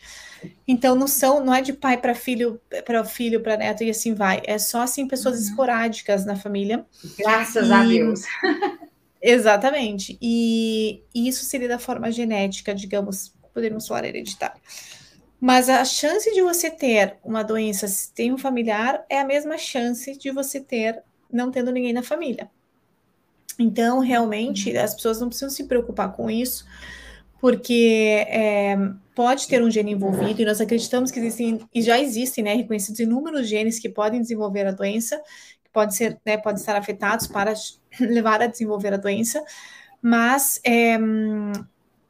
[0.66, 4.14] Então não são, não é de pai para filho, para filho, para neto e assim
[4.14, 4.42] vai.
[4.44, 5.42] É só assim pessoas uhum.
[5.42, 6.84] esporádicas na família.
[7.18, 8.22] Graças e, a Deus.
[9.20, 10.18] exatamente.
[10.20, 14.60] E, e, isso seria da forma genética, digamos, poderíamos falar hereditária.
[15.40, 19.58] Mas a chance de você ter uma doença se tem um familiar é a mesma
[19.58, 22.48] chance de você ter não tendo ninguém na família.
[23.58, 24.82] Então, realmente, uhum.
[24.82, 26.66] as pessoas não precisam se preocupar com isso,
[27.40, 28.76] porque é,
[29.14, 33.00] pode ter um gene envolvido, e nós acreditamos que existem, e já existem, né, reconhecidos
[33.00, 35.16] inúmeros genes que podem desenvolver a doença,
[35.62, 37.54] que podem ser, né, podem estar afetados para
[38.00, 39.42] levar a desenvolver a doença,
[40.02, 40.98] mas, é,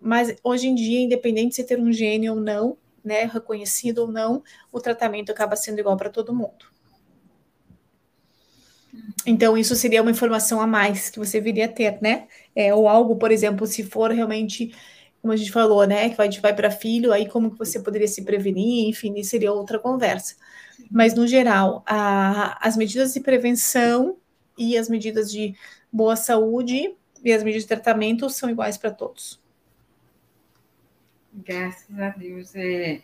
[0.01, 4.43] mas hoje em dia, independente de ter um gene ou não, né, reconhecido ou não,
[4.73, 6.75] o tratamento acaba sendo igual para todo mundo.
[9.27, 12.27] Então, isso seria uma informação a mais que você viria a ter, né?
[12.55, 14.75] É, ou algo, por exemplo, se for realmente
[15.25, 17.81] como a gente falou, né, que vai de pai para filho, aí como que você
[17.81, 20.37] poderia se prevenir, enfim, seria outra conversa.
[20.91, 24.19] Mas, no geral, a, as medidas de prevenção
[24.59, 25.55] e as medidas de
[25.91, 29.41] boa saúde e as medidas de tratamento são iguais para todos.
[31.33, 32.55] Graças a Deus.
[32.55, 33.01] É...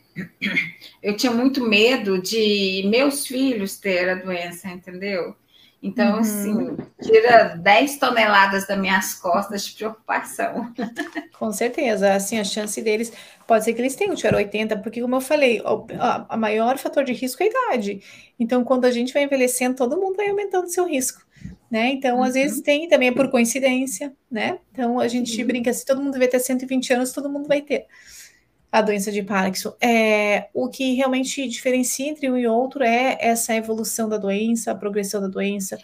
[1.02, 5.34] Eu tinha muito medo de meus filhos ter a doença, entendeu?
[5.82, 6.20] Então, uhum.
[6.20, 10.70] assim, tira 10 toneladas das minhas costas de preocupação.
[11.38, 13.10] Com certeza, assim, a chance deles,
[13.46, 15.86] pode ser que eles tenham tirar 80, porque como eu falei, o
[16.28, 18.02] a, maior fator de risco é a idade.
[18.38, 21.22] Então, quando a gente vai envelhecendo, todo mundo vai aumentando seu risco,
[21.70, 21.88] né?
[21.92, 22.24] Então, uhum.
[22.24, 24.58] às vezes tem também é por coincidência, né?
[24.72, 25.46] Então, a gente uhum.
[25.46, 27.86] brinca, se todo mundo vai ter 120 anos, todo mundo vai ter
[28.70, 29.74] a doença de Parkinson.
[29.80, 34.74] É, o que realmente diferencia entre um e outro é essa evolução da doença, a
[34.74, 35.78] progressão da doença,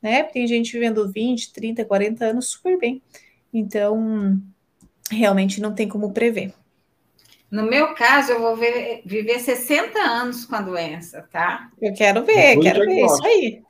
[0.00, 0.22] né?
[0.22, 3.02] Tem gente vivendo 20, 30, 40 anos super bem.
[3.52, 4.40] Então,
[5.10, 6.54] realmente não tem como prever.
[7.50, 11.68] No meu caso, eu vou ver, viver 60 anos com a doença, tá?
[11.82, 13.62] Eu quero ver, Depois quero ver isso aí.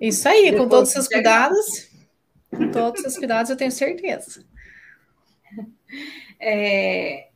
[0.00, 1.88] Isso aí, Depois com todos os seus cuidados.
[2.50, 4.44] Com todos os seus cuidados, eu tenho certeza.
[6.40, 7.28] É,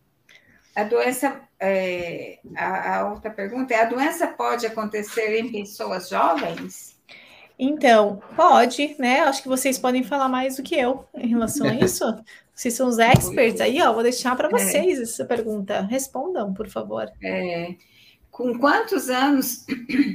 [0.76, 6.94] a doença, é, a, a, outra pergunta é: a doença pode acontecer em pessoas jovens?
[7.58, 9.20] Então, pode, né?
[9.20, 12.04] Acho que vocês podem falar mais do que eu em relação a isso.
[12.54, 13.94] Vocês são os experts aí, ó.
[13.94, 14.50] Vou deixar para é.
[14.50, 15.02] vocês é.
[15.02, 15.80] essa pergunta.
[15.80, 17.10] Respondam, por favor.
[17.24, 17.74] É,
[18.30, 19.64] com quantos anos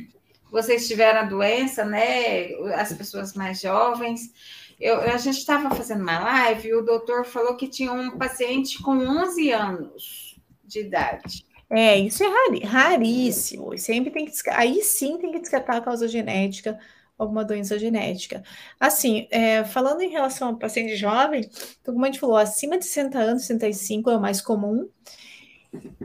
[0.52, 2.50] vocês tiveram a doença, né?
[2.76, 4.32] As pessoas mais jovens.
[4.80, 8.80] Eu, a gente estava fazendo uma live e o doutor falou que tinha um paciente
[8.84, 10.31] com 11 anos
[10.72, 11.46] de idade.
[11.70, 13.78] É, isso é raríssimo.
[13.78, 16.80] Sempre tem que aí sim tem que descartar a causa genética
[17.22, 18.44] alguma doença genética.
[18.80, 21.48] Assim, é, falando em relação ao paciente jovem,
[21.80, 24.90] então, como a gente falou, acima de 60 anos, 65 é o mais comum,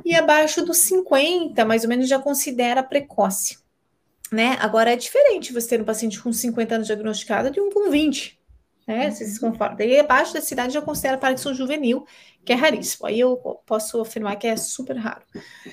[0.04, 3.58] e abaixo dos 50, mais ou menos, já considera precoce.
[4.30, 4.58] Né?
[4.60, 8.38] Agora é diferente você ter um paciente com 50 anos diagnosticado de um com 20
[8.86, 9.10] né?
[9.10, 9.82] Você se conforma.
[9.82, 12.06] E abaixo da cidade já considera Parkinson juvenil,
[12.46, 13.06] que é raríssimo.
[13.06, 15.22] Aí eu posso afirmar que é super raro.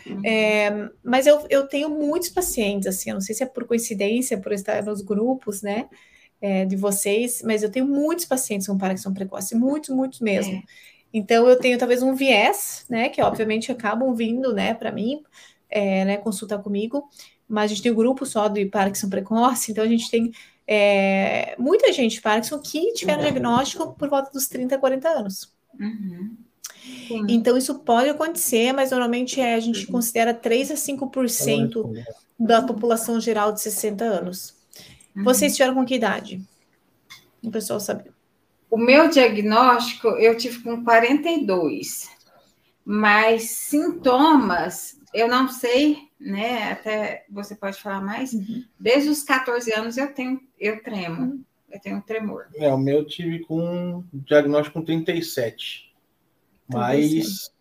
[0.07, 0.25] Uhum.
[0.25, 4.39] É, mas eu, eu tenho muitos pacientes, assim, eu não sei se é por coincidência,
[4.39, 5.87] por estar nos grupos, né?
[6.41, 10.55] É, de vocês, mas eu tenho muitos pacientes com Parkinson precoce, muitos, muitos mesmo.
[10.55, 10.63] É.
[11.13, 13.07] Então eu tenho talvez um viés, né?
[13.07, 15.23] Que obviamente acabam vindo, né, para mim,
[15.69, 17.07] é, né, consultar comigo.
[17.47, 20.31] Mas a gente tem um grupo só de Parkinson precoce, então a gente tem
[20.67, 23.25] é, muita gente Parkinson que tiveram uhum.
[23.25, 25.53] diagnóstico por volta dos 30, 40 anos.
[25.79, 26.35] Uhum.
[27.29, 29.91] Então, isso pode acontecer, mas normalmente é, a gente uhum.
[29.91, 32.03] considera 3 a 5%
[32.39, 34.55] da população geral de 60 anos.
[35.15, 35.23] Uhum.
[35.23, 36.41] Vocês tiveram com que idade?
[37.43, 38.11] O pessoal sabe.
[38.69, 42.09] O meu diagnóstico eu tive com 42,
[42.83, 46.71] mas sintomas eu não sei né?
[46.71, 48.33] Até você pode falar mais.
[48.33, 48.63] Uhum.
[48.79, 51.43] Desde os 14 anos eu tenho, eu tremo, uhum.
[51.71, 52.47] eu tenho tremor.
[52.55, 55.92] É, o meu tive com diagnóstico com 37.
[56.73, 57.51] Mas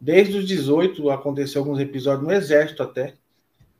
[0.00, 3.14] desde os 18 aconteceu alguns episódios no exército até.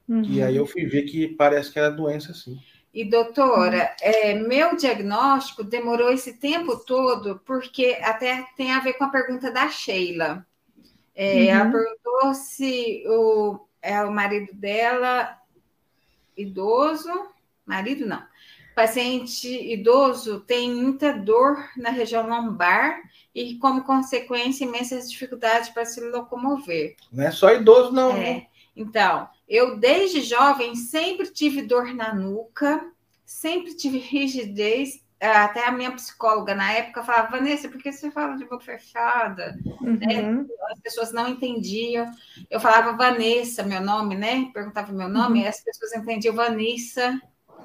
[0.08, 0.22] Uhum.
[0.24, 2.58] E aí eu fui ver que parece que era doença, sim.
[2.92, 9.04] E doutora, é, meu diagnóstico demorou esse tempo todo, porque até tem a ver com
[9.04, 10.44] a pergunta da Sheila.
[11.14, 11.48] É, uhum.
[11.48, 15.38] Ela perguntou se o, é o marido dela,
[16.36, 17.10] idoso,
[17.64, 18.22] marido não,
[18.80, 23.02] paciente idoso tem muita dor na região lombar
[23.34, 26.96] e, como consequência, imensas dificuldades para se locomover.
[27.12, 28.16] Não é só idoso, não.
[28.16, 28.46] É.
[28.74, 32.90] Então, eu desde jovem sempre tive dor na nuca,
[33.26, 38.38] sempre tive rigidez até a minha psicóloga na época falava, Vanessa, por que você fala
[38.38, 39.58] de boca fechada?
[39.82, 39.98] Uhum.
[39.98, 40.46] Né?
[40.70, 42.10] As pessoas não entendiam.
[42.48, 44.50] Eu falava Vanessa, meu nome, né?
[44.54, 45.44] Perguntava meu nome, uhum.
[45.44, 47.20] e as pessoas entendiam Vanessa,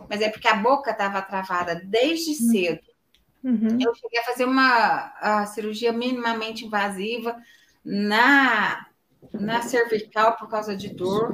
[0.09, 2.51] mas é porque a boca estava travada desde uhum.
[2.51, 2.95] cedo.
[3.43, 3.77] Uhum.
[3.79, 7.35] Eu cheguei a fazer uma a cirurgia minimamente invasiva
[7.83, 8.87] na,
[9.31, 11.31] na cervical por causa de dor.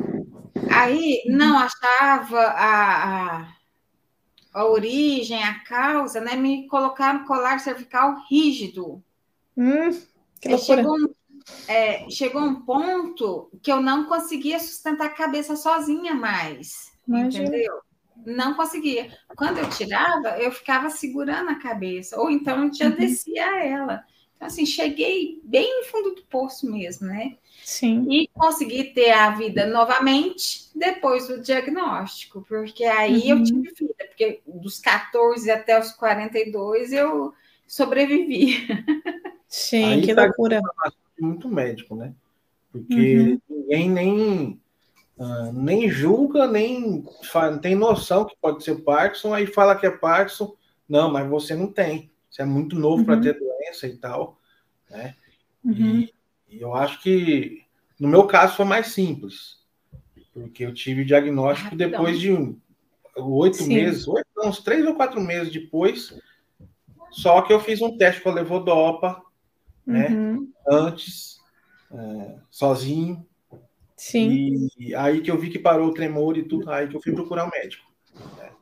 [0.70, 3.48] Aí não achava a, a
[4.54, 6.36] a origem, a causa, né?
[6.36, 9.02] Me colocaram colar cervical rígido.
[9.56, 9.92] Hum,
[10.60, 11.14] chegou, um,
[11.68, 16.92] é, chegou um ponto que eu não conseguia sustentar a cabeça sozinha mais.
[17.08, 17.46] Imagina.
[17.46, 17.82] Entendeu?
[18.26, 19.10] Não conseguia.
[19.36, 22.96] Quando eu tirava, eu ficava segurando a cabeça, ou então eu já uhum.
[22.96, 24.04] descia ela.
[24.36, 27.38] Então, assim, cheguei bem no fundo do poço mesmo, né?
[27.64, 28.08] Sim.
[28.10, 33.40] E consegui ter a vida novamente depois do diagnóstico, porque aí uhum.
[33.40, 37.34] eu tive vida, porque dos 14 até os 42 eu
[37.68, 38.68] sobrevivi.
[39.48, 40.62] Sim, aí que tá loucura.
[41.20, 42.14] Muito médico, né?
[42.72, 43.42] Porque uhum.
[43.50, 44.61] ninguém nem,
[45.22, 49.92] uh, nem julga, nem fala, tem noção que pode ser Parkinson, aí fala que é
[49.92, 50.56] Parkinson.
[50.90, 52.12] Não, mas você não tem.
[52.30, 53.06] Você é muito novo uhum.
[53.06, 54.40] para ter doença e tal,
[54.90, 55.16] né?
[55.64, 56.00] Uhum.
[56.00, 56.14] E,
[56.50, 57.64] e, eu acho que
[58.00, 59.60] no meu caso foi mais simples,
[60.34, 62.32] porque eu tive diagnóstico depois de
[63.16, 66.18] oito meses, oito, uns três ou quatro meses depois.
[67.12, 69.22] Só que eu fiz um teste com a levodopa,
[69.86, 70.08] né?
[70.08, 70.52] Uhum.
[70.68, 71.40] Antes,
[71.92, 73.26] é, sozinho.
[74.02, 74.68] Sim.
[74.80, 77.14] E aí que eu vi que parou o tremor e tudo, aí que eu fui
[77.14, 77.86] procurar o um médico.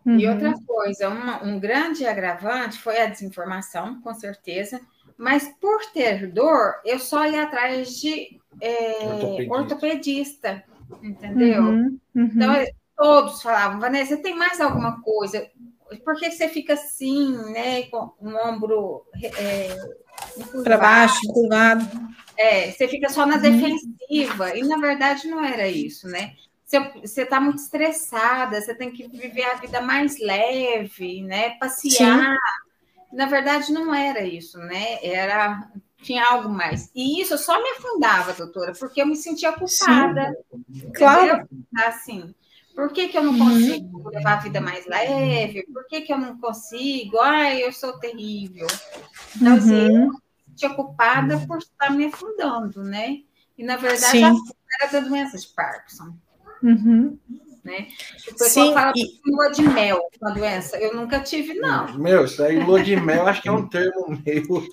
[0.06, 0.20] Uhum.
[0.20, 4.82] E outra coisa, uma, um grande agravante foi a desinformação, com certeza,
[5.18, 9.54] mas por ter dor, eu só ia atrás de é, ortopedista.
[9.54, 10.64] ortopedista.
[11.02, 11.64] entendeu?
[11.64, 12.00] Uhum.
[12.16, 12.30] Uhum.
[12.36, 12.66] Então,
[12.98, 15.50] todos falavam, Vanessa, tem mais alguma coisa?
[16.04, 17.84] por que você fica assim, né?
[17.84, 19.76] Com o ombro é,
[20.64, 21.86] para baixo, curvado.
[22.38, 24.58] É, você fica só na defensiva.
[24.58, 26.34] E na verdade não era isso, né?
[26.66, 31.52] Você está muito estressada, você tem que viver a vida mais leve, né?
[31.60, 32.36] Passear.
[32.36, 33.16] Sim.
[33.18, 35.00] Na verdade, não era isso, né?
[35.02, 35.68] Era
[36.02, 36.90] tinha algo mais.
[36.96, 40.34] E isso só me afundava, doutora, porque eu me sentia culpada.
[40.96, 41.48] Claro.
[41.76, 42.34] Assim,
[42.76, 43.39] por que, que eu não uhum.
[43.39, 44.09] consigo uhum.
[44.09, 45.63] levar a vida mais leve?
[45.74, 47.20] Por que, que eu não consigo?
[47.20, 48.67] Ai, eu sou terrível.
[49.36, 49.57] Então, uhum.
[49.57, 50.11] assim, eu
[50.47, 53.22] sentia culpada por estar me afundando, né?
[53.57, 54.41] E, na verdade, Sim.
[54.80, 56.15] era da doença de Parkinson.
[56.63, 57.17] Uhum.
[57.70, 57.88] Né?
[58.28, 59.05] O pessoal Sim, fala e...
[59.28, 60.78] lua de mel com a doença.
[60.78, 61.97] Eu nunca tive, não.
[61.99, 64.67] Meu, isso aí, lua de mel, acho que é um termo meio.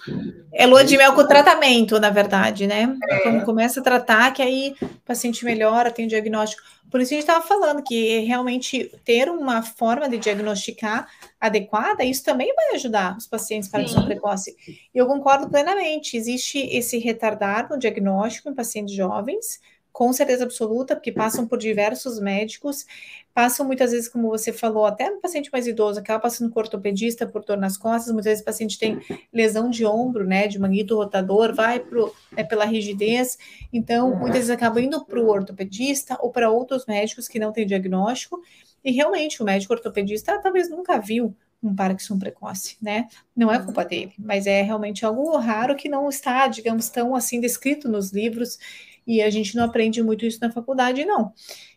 [0.51, 2.97] É lua de mel com tratamento, na verdade, né?
[3.11, 3.19] É.
[3.19, 6.63] Quando começa a tratar, que aí o paciente melhora, tem o diagnóstico.
[6.91, 11.07] Por isso a gente estava falando que realmente ter uma forma de diagnosticar
[11.39, 14.57] adequada, isso também vai ajudar os pacientes para visão precoce.
[14.95, 16.17] Eu concordo plenamente.
[16.17, 19.61] Existe esse retardar no diagnóstico em pacientes jovens,
[19.97, 22.85] com certeza absoluta, porque passam por diversos médicos,
[23.33, 27.27] passam muitas vezes, como você falou, até no paciente mais idoso, acaba passando por ortopedista
[27.27, 29.01] por dor nas costas, muitas vezes o paciente tem
[29.33, 33.39] lesão de ombro, né, de manguito rotador, vai pro, é, pela rigidez,
[33.73, 37.67] então muitas vezes acaba indo para o ortopedista ou para outros médicos que não têm
[37.67, 38.43] diagnóstico,
[38.85, 43.09] e realmente o médico ortopedista talvez nunca viu um Parkinson precoce, né?
[43.35, 47.41] Não é culpa dele, mas é realmente algo raro que não está, digamos, tão assim
[47.41, 48.59] descrito nos livros
[49.07, 51.33] e a gente não aprende muito isso na faculdade, não.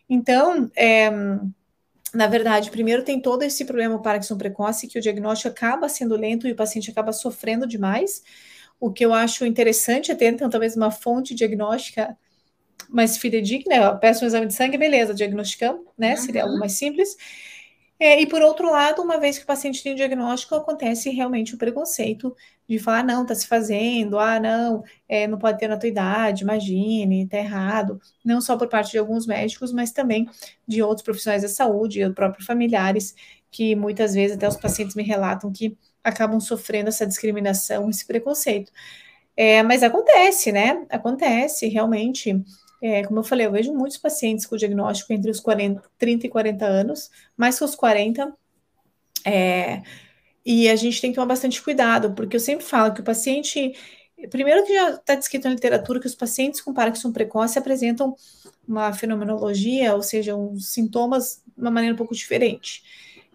[0.08, 1.10] Então, é,
[2.12, 6.48] na verdade, primeiro tem todo esse problema Parkinson precoce, que o diagnóstico acaba sendo lento
[6.48, 8.22] e o paciente acaba sofrendo demais.
[8.80, 12.16] O que eu acho interessante é ter, então, talvez uma fonte diagnóstica
[12.88, 13.76] mais fidedigna.
[13.76, 16.12] Eu peço um exame de sangue, beleza, diagnosticamos, né?
[16.12, 16.16] Uhum.
[16.16, 17.16] Seria algo mais simples.
[18.02, 21.58] É, e por outro lado, uma vez que o paciente tem diagnóstico, acontece realmente o
[21.58, 22.34] preconceito
[22.66, 26.42] de falar, não, tá se fazendo, ah, não, é, não pode ter na tua idade,
[26.42, 30.26] imagine, tá errado, não só por parte de alguns médicos, mas também
[30.66, 33.14] de outros profissionais da saúde, e próprios familiares,
[33.50, 38.72] que muitas vezes até os pacientes me relatam que acabam sofrendo essa discriminação, esse preconceito.
[39.36, 40.86] É, mas acontece, né?
[40.90, 42.42] Acontece, realmente.
[42.80, 46.30] É, como eu falei, eu vejo muitos pacientes com diagnóstico entre os 40, 30 e
[46.30, 48.32] 40 anos, mais que os 40.
[49.24, 49.82] É,
[50.44, 53.74] e a gente tem que tomar bastante cuidado, porque eu sempre falo que o paciente.
[54.30, 58.14] Primeiro, que já está descrito na literatura que os pacientes com Parkinson precoce apresentam
[58.68, 62.82] uma fenomenologia, ou seja, uns sintomas de uma maneira um pouco diferente.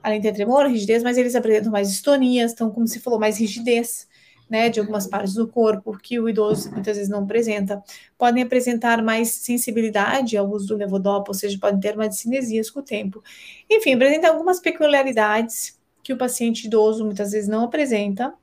[0.03, 4.07] Além de tremor, rigidez, mas eles apresentam mais distonias, então, como se falou, mais rigidez
[4.49, 7.83] né, de algumas partes do corpo que o idoso muitas vezes não apresenta.
[8.17, 12.79] Podem apresentar mais sensibilidade ao uso do levodopa, ou seja, podem ter mais cinesias com
[12.79, 13.23] o tempo.
[13.69, 18.33] Enfim, apresentam algumas peculiaridades que o paciente idoso muitas vezes não apresenta.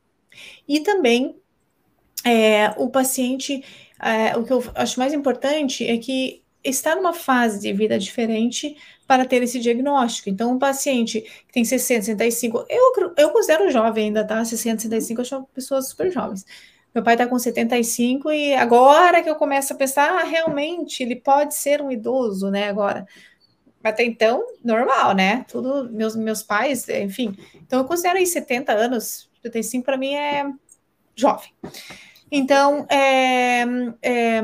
[0.66, 1.36] E também
[2.24, 3.64] é, o paciente,
[4.00, 8.76] é, o que eu acho mais importante é que está numa fase de vida diferente
[9.12, 10.30] para ter esse diagnóstico.
[10.30, 14.42] Então, um paciente que tem 60, 65, eu, eu considero jovem ainda, tá?
[14.42, 16.46] 60, 65, eu sou pessoas super jovens.
[16.94, 21.14] Meu pai está com 75 e agora que eu começo a pensar, ah, realmente, ele
[21.16, 22.68] pode ser um idoso, né?
[22.68, 23.06] Agora.
[23.84, 25.44] Até então, normal, né?
[25.46, 27.36] Tudo, meus, meus pais, enfim.
[27.56, 30.50] Então, eu considero aí 70 anos, 75 para mim é
[31.14, 31.50] jovem.
[32.30, 33.62] Então, é,
[34.00, 34.42] é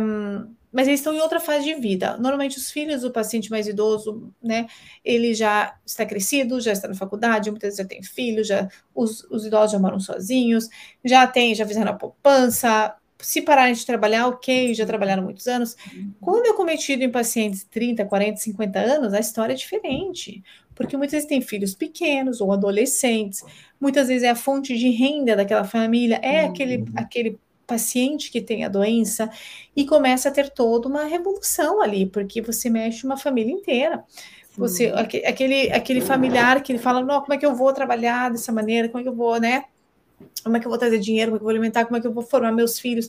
[0.73, 2.17] mas eles estão em outra fase de vida.
[2.19, 4.67] Normalmente, os filhos do paciente mais idoso, né,
[5.05, 9.25] ele já está crescido, já está na faculdade, muitas vezes já tem filhos, já, os,
[9.31, 10.69] os idosos já moram sozinhos,
[11.05, 15.77] já tem, já fizeram a poupança, se pararem de trabalhar, ok, já trabalharam muitos anos.
[16.21, 20.43] Quando é cometido em pacientes de 30, 40, 50 anos, a história é diferente,
[20.75, 23.43] porque muitas vezes tem filhos pequenos ou adolescentes,
[23.81, 27.39] muitas vezes é a fonte de renda daquela família, é aquele, aquele
[27.69, 29.31] paciente que tem a doença
[29.77, 34.03] e começa a ter toda uma revolução ali, porque você mexe uma família inteira.
[34.57, 34.87] Você,
[35.25, 38.89] aquele, aquele familiar que ele fala, não, como é que eu vou trabalhar dessa maneira,
[38.89, 39.67] como é que eu vou, né?
[40.43, 42.01] Como é que eu vou trazer dinheiro, como é que eu vou alimentar, como é
[42.01, 43.09] que eu vou formar meus filhos.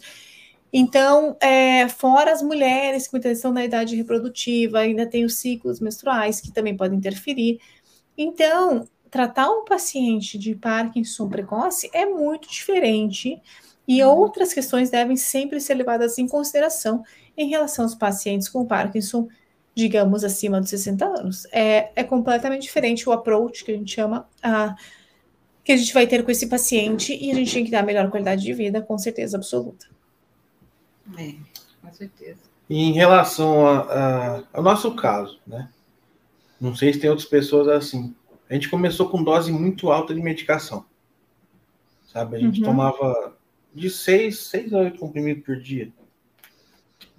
[0.71, 5.37] Então, é, fora as mulheres que muitas vezes estão na idade reprodutiva, ainda tem os
[5.37, 7.59] ciclos menstruais que também podem interferir.
[8.15, 13.41] Então, tratar um paciente de Parkinson precoce é muito diferente
[13.89, 17.03] e outras questões devem sempre ser levadas em consideração
[17.35, 19.27] em relação aos pacientes com Parkinson,
[19.73, 21.47] digamos, acima dos 60 anos.
[21.51, 24.75] É, é completamente diferente o approach que a gente chama, a,
[25.63, 27.83] que a gente vai ter com esse paciente e a gente tem que dar a
[27.83, 29.87] melhor qualidade de vida, com certeza absoluta.
[31.17, 31.33] É,
[31.81, 32.41] com certeza.
[32.69, 35.67] E em relação a, a, ao nosso caso, né?
[36.61, 38.13] Não sei se tem outras pessoas assim.
[38.47, 40.85] a gente começou com dose muito alta de medicação.
[42.05, 42.35] Sabe?
[42.35, 42.67] A gente uhum.
[42.67, 43.38] tomava
[43.79, 45.91] de 6, 6 a 8 comprimidos por dia.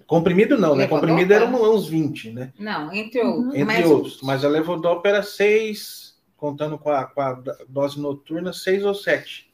[0.07, 0.89] Comprimido não, né?
[0.89, 2.53] Comprimido era uns 20, né?
[2.59, 3.55] Não, entre outros.
[3.55, 3.91] Entre outros.
[3.91, 4.23] outros.
[4.23, 9.49] Mas a levodopa era 6, contando com a, com a dose noturna, 6 ou 7.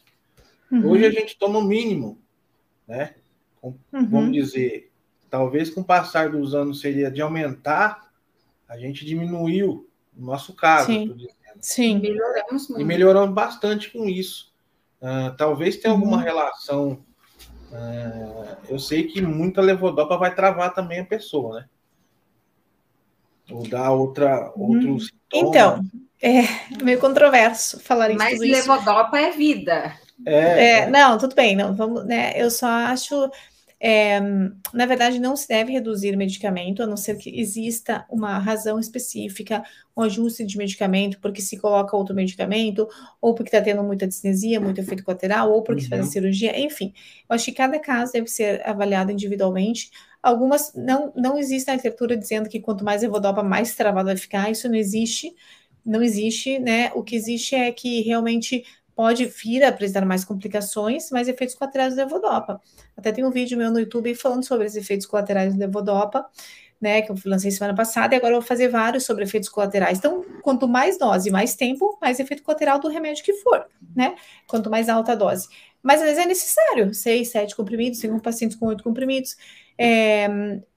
[0.72, 0.90] Uhum.
[0.90, 2.18] Hoje a gente toma o mínimo,
[2.88, 3.14] né?
[3.61, 4.09] Com, uhum.
[4.09, 4.90] Vamos dizer,
[5.28, 8.11] talvez com o passar dos anos seria de aumentar,
[8.68, 11.28] a gente diminuiu, no nosso caso, Sim.
[11.61, 11.98] Sim.
[12.00, 12.80] Melhoramos muito.
[12.80, 14.52] E melhoramos bastante com isso.
[15.07, 16.22] Uh, talvez tenha alguma uhum.
[16.22, 17.07] relação
[17.72, 21.66] é, eu sei que muita levodopa vai travar também a pessoa, né?
[23.50, 24.98] Ou dar outra, outro hum.
[25.32, 25.84] Então,
[26.20, 26.42] é
[26.82, 28.18] meio controverso falar isso.
[28.18, 29.94] Mas levodopa é vida.
[30.24, 32.32] É, é, é, não, tudo bem, não, vamos, né?
[32.34, 33.30] Eu só acho
[33.79, 34.18] é,
[34.72, 39.62] na verdade, não se deve reduzir medicamento, a não ser que exista uma razão específica,
[39.97, 42.89] um ajuste de medicamento, porque se coloca outro medicamento,
[43.20, 45.85] ou porque está tendo muita disnesia, muito efeito colateral, ou porque uhum.
[45.85, 46.93] se faz a cirurgia, enfim.
[47.29, 49.91] Eu acho que cada caso deve ser avaliado individualmente.
[50.22, 54.51] Algumas não, não existe na literatura dizendo que quanto mais evodopa, mais travado vai ficar,
[54.51, 55.35] isso não existe.
[55.85, 56.91] Não existe, né?
[56.95, 58.64] O que existe é que realmente
[58.97, 62.61] pode vir a apresentar mais complicações, mais efeitos colaterais do levodopa.
[62.97, 66.26] Até tem um vídeo meu no YouTube falando sobre os efeitos colaterais do levodopa,
[66.80, 69.99] né, que eu lancei semana passada, e agora eu vou fazer vários sobre efeitos colaterais.
[69.99, 74.14] Então, quanto mais dose, mais tempo, mais efeito colateral do remédio que for, né?
[74.47, 75.49] Quanto mais alta a dose.
[75.83, 79.37] Mas às vezes é necessário, seis, sete comprimidos, tem pacientes com oito comprimidos
[79.79, 80.27] é,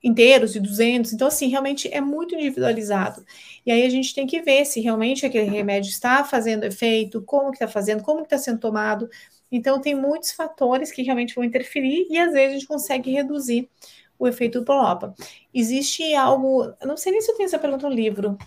[0.04, 1.14] inteiros de 200.
[1.14, 3.24] Então, assim, realmente é muito individualizado.
[3.66, 7.52] E aí a gente tem que ver se realmente aquele remédio está fazendo efeito, como
[7.52, 9.10] que está fazendo, como que está sendo tomado.
[9.52, 13.70] Então, tem muitos fatores que realmente vão interferir e às vezes a gente consegue reduzir
[14.18, 15.16] o efeito do Prolopa.
[15.54, 18.38] Existe algo, não sei nem se eu tenho essa pergunta no livro,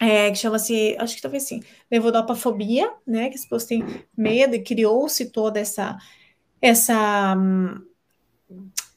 [0.00, 3.84] é, que chama-se, acho que talvez sim, levodopafobia, né, que as pessoas têm
[4.16, 5.98] medo e criou-se toda essa,
[6.62, 7.84] essa, hum,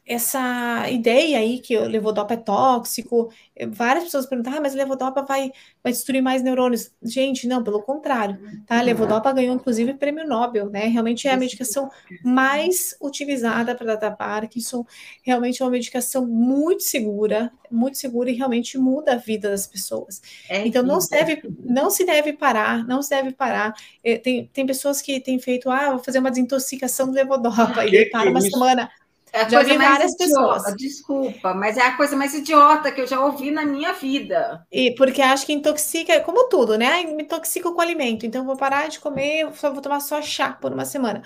[0.06, 4.78] essa ideia aí que o levodopa é tóxico, eh, várias pessoas perguntam, ah, mas o
[4.78, 5.52] levodopa vai,
[5.82, 6.92] vai destruir mais neurônios.
[7.02, 8.80] Gente, não, pelo contrário, tá?
[8.80, 10.88] A levodopa ganhou, inclusive, prêmio Nobel, né?
[10.88, 11.90] Realmente é a medicação
[12.22, 14.86] mais utilizada para tratar Parkinson,
[15.24, 20.22] realmente é uma medicação muito segura, muito segura e realmente muda a vida das pessoas.
[20.50, 23.74] É então, não se, deve, não se deve parar, não se deve parar.
[24.04, 27.88] Eh, tem, tem pessoas que têm feito, ah, vou fazer uma desintoxicação do levodopa, ah,
[27.88, 28.52] e para uma isso?
[28.52, 28.90] semana
[29.34, 30.76] é a já coisa mais várias idiota, pessoas.
[30.78, 34.64] Desculpa, mas é a coisa mais idiota que eu já ouvi na minha vida.
[34.72, 37.04] E porque acho que intoxica, como tudo, né?
[37.04, 38.28] Me intoxica com o alimento.
[38.28, 41.24] Então, vou parar de comer, só vou tomar só chá por uma semana.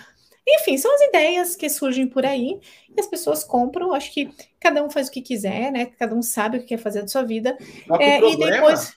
[0.48, 2.58] Enfim, são as ideias que surgem por aí
[2.96, 3.94] e as pessoas compram.
[3.94, 5.88] Acho que cada um faz o que quiser, né?
[6.00, 7.58] Cada um sabe o que quer fazer da sua vida.
[8.00, 8.94] É, e depois.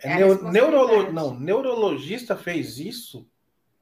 [0.00, 3.26] É, é neuro, não, neurologista fez isso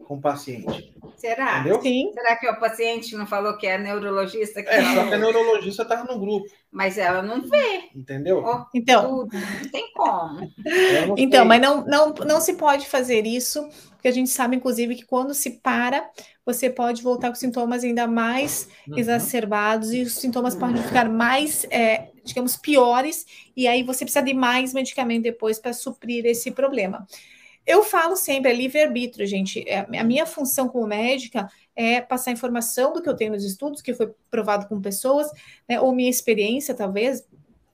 [0.04, 0.94] com o paciente.
[1.16, 1.60] Será?
[1.60, 1.80] Entendeu?
[1.80, 2.10] Sim.
[2.12, 4.62] Será que o paciente não falou que é neurologista?
[4.62, 6.46] Que é, só que a neurologista estava no grupo.
[6.70, 7.88] Mas ela não vê.
[7.94, 8.42] Entendeu?
[8.44, 9.36] Oh, então, tudo.
[9.36, 10.52] não tem como.
[11.16, 15.06] Então, mas não, não, não se pode fazer isso, porque a gente sabe, inclusive, que
[15.06, 16.08] quando se para,
[16.44, 18.98] você pode voltar com sintomas ainda mais uhum.
[18.98, 23.24] exacerbados e os sintomas podem ficar mais, é, digamos, piores,
[23.56, 27.06] e aí você precisa de mais medicamento depois para suprir esse problema.
[27.66, 29.64] Eu falo sempre, é livre-arbítrio, gente.
[29.68, 33.80] É, a minha função como médica é passar informação do que eu tenho nos estudos,
[33.80, 35.30] que foi provado com pessoas,
[35.68, 37.26] né, ou minha experiência, talvez,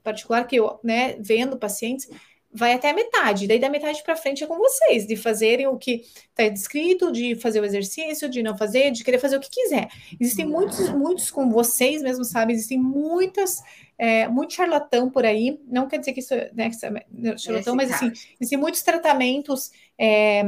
[0.03, 2.09] particular, que eu, né, vendo pacientes,
[2.53, 3.47] vai até a metade.
[3.47, 7.35] Daí da metade para frente é com vocês, de fazerem o que está descrito, de
[7.35, 9.87] fazer o exercício, de não fazer, de querer fazer o que quiser.
[10.19, 13.61] Existem muitos, muitos, como vocês mesmo sabem, existem muitas,
[14.01, 15.61] é, muito charlatão por aí.
[15.67, 19.71] Não quer dizer que isso, né, que é charlatão, mas assim, existem muitos tratamentos.
[19.97, 20.43] É,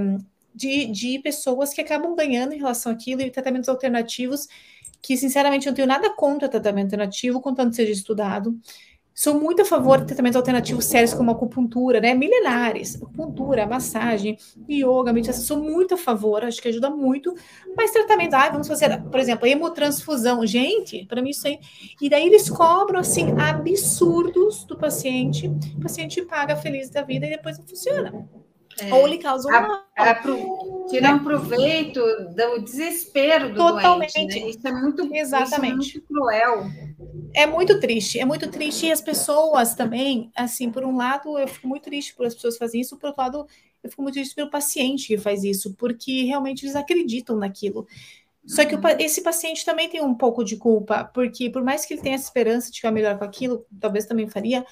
[0.56, 4.48] de, de pessoas que acabam ganhando em relação àquilo e tratamentos alternativos
[5.02, 8.56] que, sinceramente, eu não tenho nada contra tratamento alternativo, contanto seja estudado.
[9.14, 12.14] Sou muito a favor de tratamentos alternativos sérios como acupuntura, né?
[12.16, 14.38] Milenares, acupuntura, massagem,
[14.68, 15.44] yoga, meditação.
[15.44, 17.34] Sou muito a favor, acho que ajuda muito.
[17.78, 20.46] Mas tratamento, ah, vamos fazer, por exemplo, hemotransfusão.
[20.48, 21.60] Gente, para mim isso aí.
[22.02, 25.48] E daí eles cobram, assim, absurdos do paciente.
[25.78, 28.28] O paciente paga feliz da vida e depois não funciona.
[28.80, 29.50] É, Ou lhe causa.
[29.52, 32.00] A, a pro, tirar um proveito
[32.36, 34.14] do desespero do Totalmente.
[34.14, 34.40] doente.
[34.40, 34.50] Né?
[34.50, 35.90] Isso é muito, Exatamente.
[35.90, 36.66] Isso é muito cruel.
[37.36, 38.88] É muito triste, é muito triste.
[38.88, 42.58] E as pessoas também, assim, por um lado, eu fico muito triste por as pessoas
[42.58, 43.48] fazerem isso, por outro lado,
[43.84, 47.88] eu fico muito triste pelo paciente que faz isso, porque realmente eles acreditam naquilo.
[48.46, 51.94] Só que o, esse paciente também tem um pouco de culpa, porque por mais que
[51.94, 54.66] ele tenha essa esperança de ficar melhor com aquilo, talvez também faria,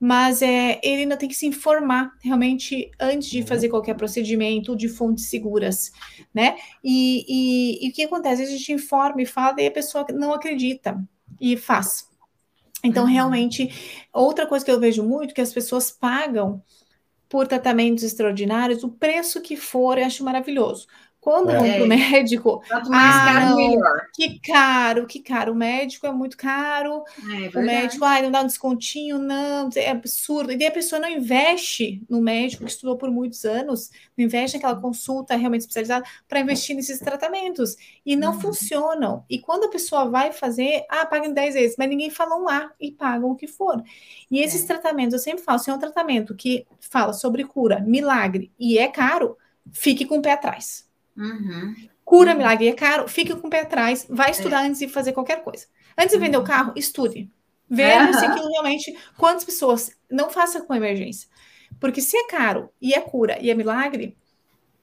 [0.00, 4.88] mas é, ele ainda tem que se informar realmente antes de fazer qualquer procedimento de
[4.88, 5.90] fontes seguras,
[6.32, 6.56] né?
[6.84, 8.42] E, e, e o que acontece?
[8.42, 10.96] A gente informa e fala e a pessoa não acredita
[11.40, 12.08] e faz.
[12.84, 13.10] Então, uhum.
[13.10, 13.68] realmente,
[14.12, 16.62] outra coisa que eu vejo muito que as pessoas pagam
[17.28, 20.86] por tratamentos extraordinários, o preço que for, eu acho maravilhoso.
[21.20, 21.58] Quando é.
[21.58, 24.06] vão para o médico, Quanto mais ah, caro, não, melhor.
[24.14, 25.52] Que caro, que caro.
[25.52, 27.02] O médico é muito caro.
[27.18, 30.52] É, o médico, ai, não dá um descontinho, não, é absurdo.
[30.52, 34.56] E daí a pessoa não investe no médico que estudou por muitos anos, não investe
[34.56, 37.76] naquela consulta realmente especializada para investir nesses tratamentos.
[38.06, 38.40] E não uhum.
[38.40, 39.24] funcionam.
[39.28, 42.48] E quando a pessoa vai fazer, ah, paga em 10 vezes, mas ninguém fala um
[42.48, 43.82] A e pagam o que for.
[44.30, 44.66] E esses é.
[44.66, 48.88] tratamentos, eu sempre falo, se é um tratamento que fala sobre cura, milagre e é
[48.88, 49.36] caro,
[49.72, 50.87] fique com o pé atrás.
[51.18, 51.74] Uhum.
[52.04, 52.38] Cura, uhum.
[52.38, 54.68] milagre é caro, fique com o pé atrás, vai estudar é.
[54.68, 55.66] antes de fazer qualquer coisa.
[55.96, 56.46] Antes de vender o uhum.
[56.46, 57.30] carro, estude.
[57.68, 58.96] Veja se aquilo realmente.
[59.18, 59.90] Quantas pessoas.
[60.10, 61.28] Não faça com emergência.
[61.78, 64.16] Porque se é caro e é cura e é milagre,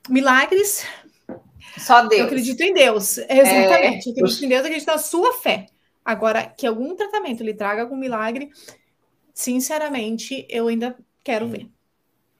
[0.07, 0.85] milagres.
[1.77, 2.19] Só Deus.
[2.19, 3.17] Eu acredito em Deus.
[3.17, 4.09] Exatamente.
[4.09, 4.11] É...
[4.21, 5.65] Eu acredito em Deus, eu acredito na sua fé.
[6.03, 8.51] Agora, que algum tratamento lhe traga algum milagre,
[9.33, 11.67] sinceramente, eu ainda quero ver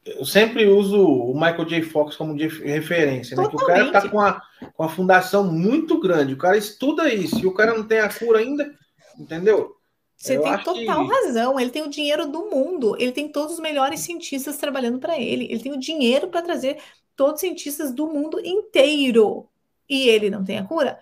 [0.06, 1.82] eu sempre uso o Michael J.
[1.82, 3.48] Fox como referência, né?
[3.50, 4.40] Que o cara tá com a,
[4.74, 8.14] com a fundação muito grande, o cara estuda isso, e o cara não tem a
[8.14, 8.72] cura ainda,
[9.18, 9.76] entendeu?
[10.16, 11.14] Você eu tem total que...
[11.14, 11.60] razão.
[11.60, 15.46] Ele tem o dinheiro do mundo, ele tem todos os melhores cientistas trabalhando para ele,
[15.46, 16.78] ele tem o dinheiro para trazer
[17.16, 19.48] todos os cientistas do mundo inteiro.
[19.90, 21.00] E ele não tem a cura?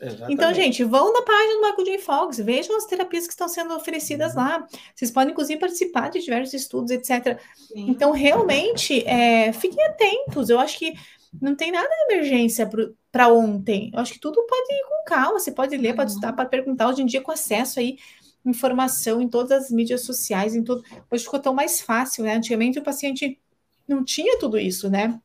[0.00, 0.34] Exatamente.
[0.34, 1.98] Então, gente, vão na página do Michael J.
[1.98, 4.40] Fox, vejam as terapias que estão sendo oferecidas uhum.
[4.40, 4.66] lá.
[4.94, 7.38] Vocês podem, inclusive, participar de diversos estudos, etc.
[7.56, 7.90] Sim.
[7.90, 10.50] Então, realmente, é, fiquem atentos.
[10.50, 10.92] Eu acho que
[11.40, 12.68] não tem nada de emergência
[13.10, 13.90] para ontem.
[13.92, 15.38] Eu acho que tudo pode ir com calma.
[15.38, 15.96] Você pode ler, uhum.
[15.96, 16.88] pode estudar, pode perguntar.
[16.88, 17.96] Hoje em dia, com acesso aí,
[18.44, 20.82] informação em todas as mídias sociais, em tudo.
[21.10, 22.34] Hoje ficou tão mais fácil, né?
[22.34, 23.40] Antigamente o paciente
[23.88, 25.18] não tinha tudo isso, né?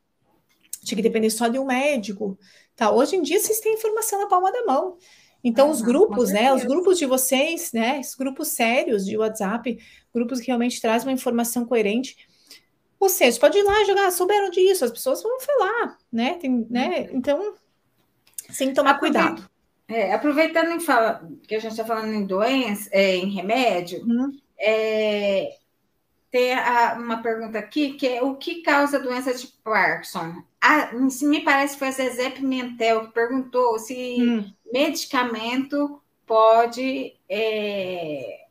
[0.83, 2.37] Tinha que depender só de um médico.
[2.75, 2.91] Tá?
[2.91, 4.97] Hoje em dia vocês têm informação na palma da mão.
[5.43, 6.53] Então, os grupos, né?
[6.53, 7.99] Os grupos de vocês, né?
[7.99, 9.77] Os grupos sérios de WhatsApp,
[10.13, 12.15] grupos que realmente trazem uma informação coerente.
[12.99, 16.35] Vocês pode ir lá jogar, souberam disso, as pessoas vão falar, né?
[16.35, 17.07] Tem, né?
[17.09, 17.17] Uhum.
[17.17, 17.55] Então,
[18.49, 19.49] sem tomar cuidado.
[19.87, 24.31] É, aproveitando em fala, que a gente está falando em doença, é, em remédio, uhum.
[24.57, 25.49] é,
[26.31, 30.41] tem a, uma pergunta aqui que é o que causa a doença de Parkinson?
[30.61, 34.53] Ah, me parece que foi a Zezé Pimentel que perguntou se hum.
[34.71, 38.45] medicamento pode é,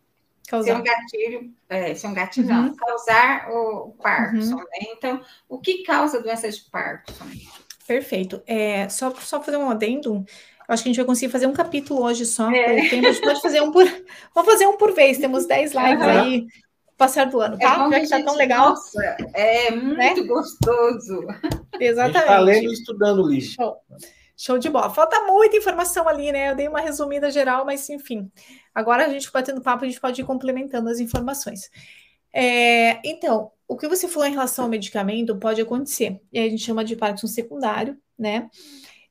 [0.47, 2.62] ser um gatilho, é, ser um gatilho, uhum.
[2.64, 4.57] não, causar o Parkinson.
[4.57, 4.61] Uhum.
[4.61, 4.89] Né?
[4.93, 7.24] Então, o que causa a doença de Parkinson?
[7.87, 8.43] Perfeito.
[8.47, 10.26] É, só, só fazer um adendo.
[10.68, 12.51] Acho que a gente vai conseguir fazer um capítulo hoje só.
[12.51, 12.89] É.
[12.89, 13.85] Tempo, a gente pode fazer um por.
[14.35, 15.18] Vamos fazer um por vez.
[15.18, 16.20] Temos 10 lives uhum.
[16.20, 16.47] aí
[17.01, 17.86] passar do ano, é tá?
[17.86, 18.68] É Já que tá tão legal.
[18.68, 20.22] Nossa, é muito né?
[20.22, 21.26] gostoso.
[21.80, 22.20] Exatamente.
[22.20, 23.48] Está lendo e estudando o livro.
[23.48, 23.76] Show.
[24.36, 24.90] Show de bola.
[24.90, 26.51] Falta muita informação ali, né?
[26.51, 28.30] Eu dei uma resumida geral, mas enfim.
[28.74, 31.70] Agora a gente batendo papo, a gente pode ir complementando as informações.
[32.34, 36.20] É, então, o que você falou em relação ao medicamento pode acontecer.
[36.30, 38.51] E a gente chama de Parkinson secundário, né?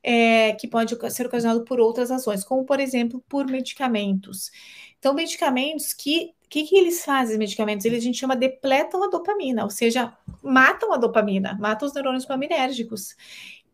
[0.00, 4.50] É, que pode ser ocasionado por outras razões, como por exemplo, por medicamentos.
[4.98, 7.86] Então, medicamentos que que, que eles fazem, os medicamentos?
[7.86, 12.24] Eles a gente chama depletam a dopamina, ou seja, matam a dopamina, matam os neurônios
[12.24, 13.16] dopaminérgicos.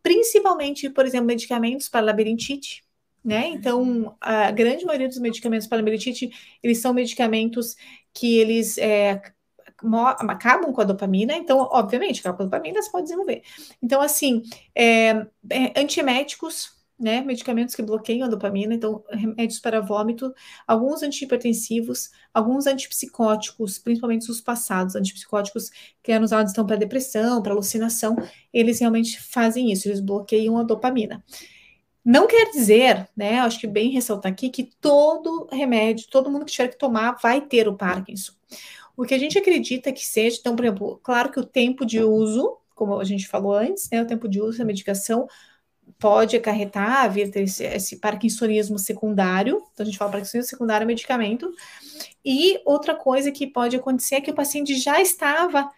[0.03, 2.83] Principalmente, por exemplo, medicamentos para labirintite,
[3.25, 3.47] né?
[3.49, 6.29] Então, a grande maioria dos medicamentos para labirintite,
[6.61, 7.75] eles são medicamentos
[8.13, 9.21] que eles é,
[10.19, 13.41] acabam com a dopamina, então, obviamente, acabam com a dopamina, você pode desenvolver.
[13.81, 14.43] Então, assim,
[14.75, 17.21] é, é, antieméticos, né?
[17.21, 20.33] Medicamentos que bloqueiam a dopamina, então remédios para vômito,
[20.65, 25.69] alguns antihipertensivos, alguns antipsicóticos, principalmente os passados, antipsicóticos
[26.01, 28.15] que eram usados então para depressão, para alucinação,
[28.51, 31.23] eles realmente fazem isso, eles bloqueiam a dopamina.
[32.03, 33.39] Não quer dizer, né?
[33.39, 37.41] Acho que bem ressaltar aqui que todo remédio, todo mundo que tiver que tomar vai
[37.41, 38.31] ter o Parkinson.
[38.95, 41.99] O que a gente acredita que seja, então, por exemplo, claro que o tempo de
[42.01, 44.01] uso, como a gente falou antes, né?
[44.01, 45.27] O tempo de uso da medicação
[45.99, 50.87] pode acarretar, vir ter esse, esse parkinsonismo secundário, então a gente fala parkinsonismo secundário é
[50.87, 51.51] medicamento,
[52.23, 55.69] e outra coisa que pode acontecer é que o paciente já estava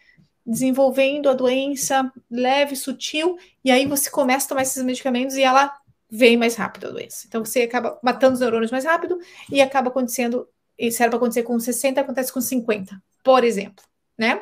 [0.45, 5.73] desenvolvendo a doença leve, sutil, e aí você começa a tomar esses medicamentos e ela
[6.09, 7.25] vem mais rápido a doença.
[7.27, 9.17] Então você acaba matando os neurônios mais rápido
[9.51, 10.47] e acaba acontecendo,
[10.77, 13.83] isso era para acontecer com 60, acontece com 50, por exemplo,
[14.17, 14.41] né?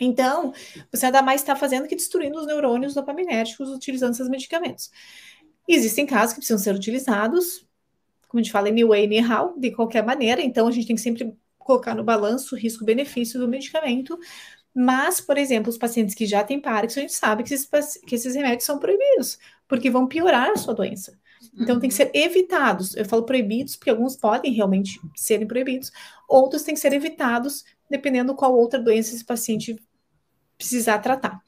[0.00, 0.52] Então,
[0.90, 4.90] você ainda mais está fazendo que destruindo os neurônios dopaminérgicos utilizando esses medicamentos.
[5.68, 7.66] Existem casos que precisam ser utilizados,
[8.28, 11.34] como a gente fala, anyway, anyhow, de qualquer maneira, então a gente tem que sempre
[11.58, 14.18] colocar no balanço o risco-benefício do medicamento,
[14.74, 17.68] mas, por exemplo, os pacientes que já têm Parkinson, a gente sabe que esses,
[18.04, 21.16] que esses remédios são proibidos, porque vão piorar a sua doença.
[21.56, 22.96] Então, tem que ser evitados.
[22.96, 25.92] Eu falo proibidos, porque alguns podem realmente serem proibidos,
[26.28, 29.76] outros têm que ser evitados, dependendo qual outra doença esse paciente
[30.56, 31.40] precisar tratar.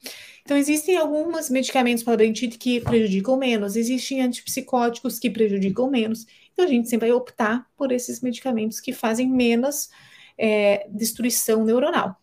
[0.43, 6.25] Então, existem alguns medicamentos para labirintite que prejudicam menos, existem antipsicóticos que prejudicam menos.
[6.53, 9.89] Então, a gente sempre vai optar por esses medicamentos que fazem menos
[10.37, 12.15] é, destruição neuronal.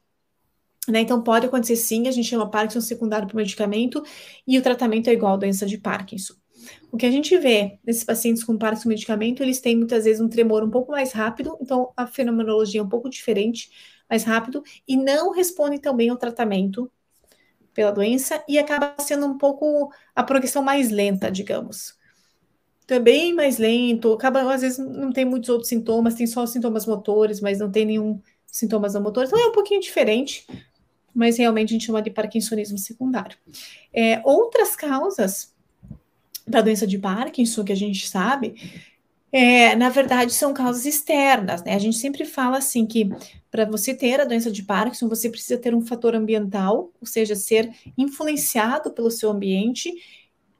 [0.88, 1.00] Né?
[1.00, 4.02] Então, pode acontecer sim, a gente chama Parkinson secundário para o medicamento
[4.46, 6.34] e o tratamento é igual à doença de Parkinson.
[6.90, 10.28] O que a gente vê nesses pacientes com Parkinson medicamento, eles têm muitas vezes um
[10.28, 13.70] tremor um pouco mais rápido, então a fenomenologia é um pouco diferente,
[14.08, 16.90] mais rápido, e não respondem também ao tratamento
[17.72, 21.98] pela doença e acaba sendo um pouco a progressão mais lenta, digamos.
[22.84, 23.00] Então é
[23.32, 27.58] mais lento, acaba, às vezes não tem muitos outros sintomas, tem só sintomas motores, mas
[27.58, 30.46] não tem nenhum sintomas não motores, então é um pouquinho diferente,
[31.12, 33.36] mas realmente a gente chama de parkinsonismo secundário.
[33.92, 35.52] É, outras causas
[36.46, 38.54] da doença de Parkinson, que a gente sabe,
[39.36, 41.74] é, na verdade, são causas externas, né?
[41.74, 43.10] A gente sempre fala assim que
[43.50, 47.34] para você ter a doença de Parkinson, você precisa ter um fator ambiental, ou seja,
[47.34, 47.68] ser
[47.98, 49.92] influenciado pelo seu ambiente,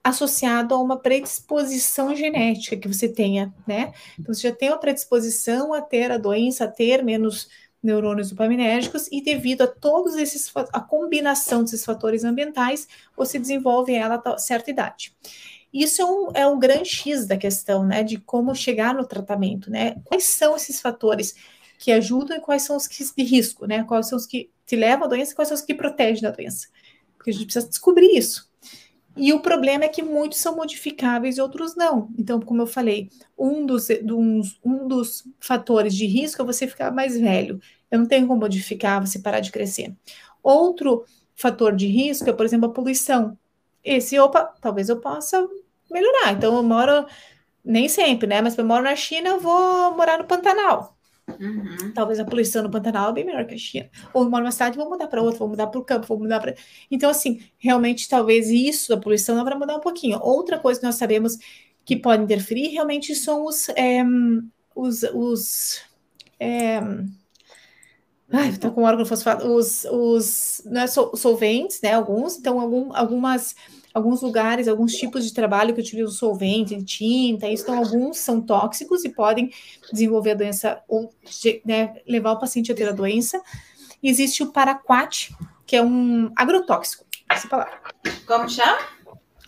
[0.03, 3.93] associado a uma predisposição genética que você tenha, né?
[4.19, 7.49] Então, você já tem uma predisposição a ter a doença, a ter menos
[7.81, 14.21] neurônios dopaminérgicos e devido a todos esses a combinação desses fatores ambientais, você desenvolve ela
[14.25, 15.15] a certa idade.
[15.75, 19.69] Isso é um, é um grande X da questão, né, de como chegar no tratamento,
[19.69, 19.97] né?
[20.05, 21.35] Quais são esses fatores
[21.81, 23.83] que ajudam e quais são os que de risco, né?
[23.83, 26.31] Quais são os que te levam à doença e quais são os que protegem da
[26.31, 26.69] doença?
[27.17, 28.49] Porque a gente precisa descobrir isso.
[29.17, 32.09] E o problema é que muitos são modificáveis e outros não.
[32.17, 33.89] Então, como eu falei, um dos,
[34.65, 37.61] um dos fatores de risco é você ficar mais velho.
[37.91, 39.93] Eu não tenho como modificar, você parar de crescer.
[40.41, 41.05] Outro
[41.35, 43.37] fator de risco é, por exemplo, a poluição.
[43.83, 45.47] Esse, opa, talvez eu possa
[45.95, 46.33] melhorar.
[46.33, 47.07] Então, eu moro,
[47.65, 48.43] nem sempre, né?
[48.43, 50.95] Mas eu moro na China, eu vou morar no Pantanal.
[51.41, 51.93] Uhum.
[51.95, 53.89] Talvez a poluição no Pantanal é bem melhor que a China.
[54.13, 56.41] Ou moro numa cidade, vou mudar para outra, vou mudar para o campo, vou mudar
[56.41, 56.55] para.
[56.91, 60.21] Então, assim, realmente, talvez isso da poluição dá para mudar um pouquinho.
[60.21, 61.39] Outra coisa que nós sabemos
[61.85, 63.69] que pode interferir realmente são os.
[63.71, 64.05] É,
[64.75, 65.81] os, os
[66.39, 66.81] é,
[68.33, 69.47] Ai, estou com órgão fosfato.
[69.47, 71.93] Os, os né, solventes, né?
[71.93, 73.55] Alguns, então, algum, algumas
[73.95, 79.05] alguns lugares, alguns tipos de trabalho que utilizam solvente, tinta, isso, então alguns são tóxicos
[79.05, 79.53] e podem
[79.93, 81.15] desenvolver a doença ou
[81.65, 83.41] né, levar o paciente a ter a doença.
[84.03, 85.33] existe o paraquat,
[85.65, 87.79] que é um agrotóxico, essa palavra.
[88.27, 88.79] Como chama?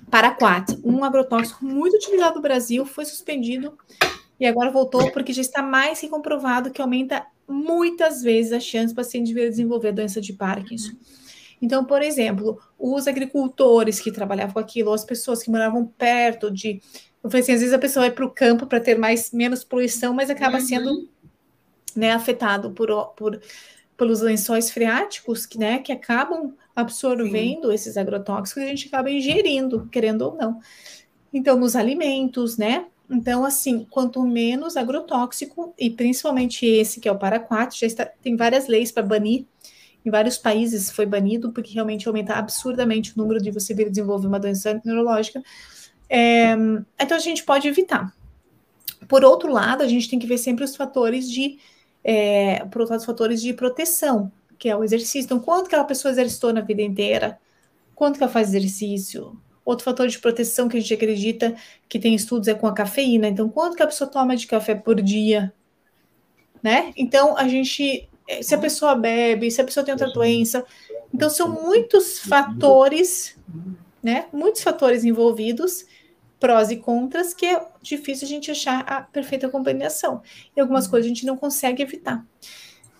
[0.08, 3.76] Paraquat, um agrotóxico muito utilizado no Brasil, foi suspendido
[4.38, 8.94] e agora voltou porque já está mais que comprovado que aumenta muitas vezes a chance
[8.94, 10.92] do paciente de desenvolver doença de Parkinson.
[11.60, 16.80] Então, por exemplo, os agricultores que trabalhavam com aquilo, as pessoas que moravam perto de.
[17.22, 19.64] Eu falei assim, às vezes a pessoa vai para o campo para ter mais menos
[19.64, 20.64] poluição, mas acaba uhum.
[20.64, 21.08] sendo
[21.94, 23.40] né, afetado por, por,
[23.96, 27.74] pelos lençóis freáticos, que, né, que acabam absorvendo Sim.
[27.74, 30.60] esses agrotóxicos e a gente acaba ingerindo, querendo ou não.
[31.32, 32.86] Então, nos alimentos, né?
[33.08, 38.36] Então, assim, quanto menos agrotóxico, e principalmente esse que é o paraquat, já está, tem
[38.36, 39.46] várias leis para banir
[40.06, 44.28] em vários países foi banido, porque realmente aumenta absurdamente o número de você vir desenvolver
[44.28, 45.42] uma doença neurológica.
[46.08, 46.52] É,
[47.00, 48.14] então a gente pode evitar.
[49.08, 51.58] Por outro lado, a gente tem que ver sempre os fatores de,
[52.02, 55.26] é, por outro lado, os fatores de proteção, que é o exercício.
[55.26, 57.38] Então, quanto que aquela pessoa exercitou na vida inteira?
[57.94, 59.40] Quanto que ela faz exercício?
[59.64, 61.56] Outro fator de proteção que a gente acredita
[61.88, 63.26] que tem estudos é com a cafeína.
[63.28, 65.52] Então, quanto que a pessoa toma de café por dia?
[66.62, 66.92] Né?
[66.96, 68.08] Então, a gente
[68.42, 70.64] se a pessoa bebe, se a pessoa tem outra doença.
[71.12, 73.36] Então, são muitos fatores,
[74.02, 74.26] né?
[74.32, 75.86] Muitos fatores envolvidos,
[76.38, 80.22] prós e contras, que é difícil a gente achar a perfeita combinação.
[80.56, 82.24] E algumas coisas a gente não consegue evitar.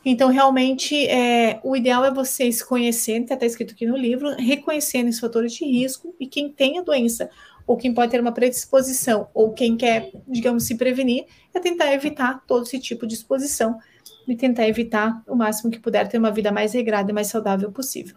[0.09, 5.19] Então, realmente, é, o ideal é vocês conhecerem, está escrito aqui no livro, reconhecendo os
[5.19, 7.29] fatores de risco e quem tem a doença,
[7.67, 12.41] ou quem pode ter uma predisposição, ou quem quer, digamos, se prevenir, é tentar evitar
[12.47, 13.81] todo esse tipo de exposição
[14.27, 17.71] e tentar evitar o máximo que puder ter uma vida mais regrada e mais saudável
[17.71, 18.17] possível.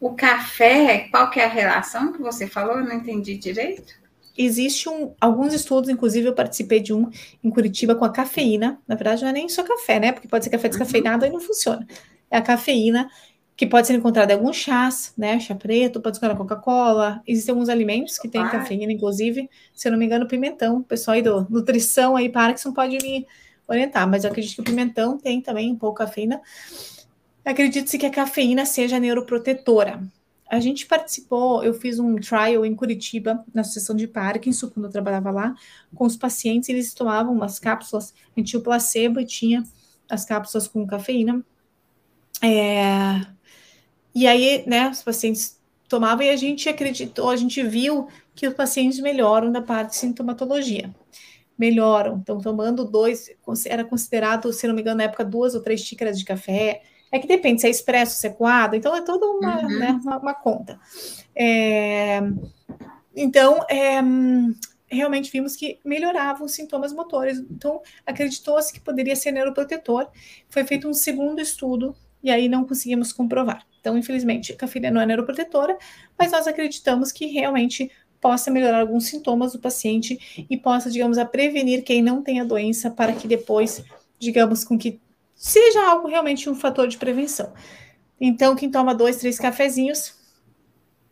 [0.00, 2.78] O café, qual que é a relação que você falou?
[2.78, 3.94] Eu não entendi direito.
[4.36, 7.08] Existe um, alguns estudos, inclusive eu participei de um
[7.42, 8.78] em Curitiba com a cafeína.
[8.86, 10.12] Na verdade, não é nem só café, né?
[10.12, 11.30] Porque pode ser café descafeinado uhum.
[11.30, 11.86] e não funciona.
[12.30, 13.08] É a cafeína
[13.56, 15.40] que pode ser encontrada em alguns chás, né?
[15.40, 17.22] Chá preto, pode ser na Coca-Cola.
[17.26, 20.78] Existem alguns alimentos que têm cafeína, inclusive, se eu não me engano, pimentão.
[20.78, 23.26] O pessoal aí do nutrição aí, Parkinson, pode me
[23.68, 26.40] orientar, mas eu acredito que o pimentão tem também um pouco cafeína.
[27.44, 30.02] Acredito-se que a cafeína seja neuroprotetora.
[30.48, 34.92] A gente participou, eu fiz um trial em Curitiba, na Associação de Parkinson, quando eu
[34.92, 35.54] trabalhava lá,
[35.94, 39.64] com os pacientes, eles tomavam umas cápsulas, a gente tinha o placebo e tinha
[40.08, 41.44] as cápsulas com cafeína.
[42.40, 43.26] É,
[44.14, 48.54] e aí, né, os pacientes tomavam e a gente acreditou, a gente viu que os
[48.54, 50.94] pacientes melhoram da parte de sintomatologia.
[51.58, 53.30] Melhoram, então tomando dois,
[53.66, 56.82] era considerado, se não me engano, na época, duas ou três xícaras de café.
[57.10, 59.78] É que depende se é expresso, se é coado, então é toda uma, uhum.
[59.78, 60.78] né, uma, uma conta.
[61.34, 62.20] É,
[63.14, 64.02] então, é,
[64.88, 67.38] realmente vimos que melhoravam os sintomas motores.
[67.50, 70.08] Então, acreditou-se que poderia ser neuroprotetor.
[70.48, 73.66] Foi feito um segundo estudo e aí não conseguimos comprovar.
[73.80, 75.76] Então, infelizmente, a cafeína não é neuroprotetora,
[76.18, 77.90] mas nós acreditamos que realmente
[78.20, 82.44] possa melhorar alguns sintomas do paciente e possa, digamos, a prevenir quem não tem a
[82.44, 83.84] doença para que depois,
[84.18, 85.00] digamos, com que
[85.34, 87.52] seja algo realmente um fator de prevenção.
[88.20, 90.14] Então, quem toma dois, três cafezinhos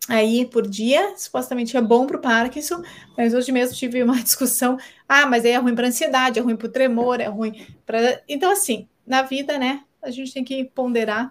[0.08, 2.82] aí por dia, supostamente é bom para o Parkinson,
[3.16, 4.78] mas hoje mesmo tive uma discussão,
[5.08, 8.22] ah, mas aí é ruim para ansiedade, é ruim para o tremor, é ruim para...
[8.28, 11.30] Então, assim, na vida, né, a gente tem que ponderar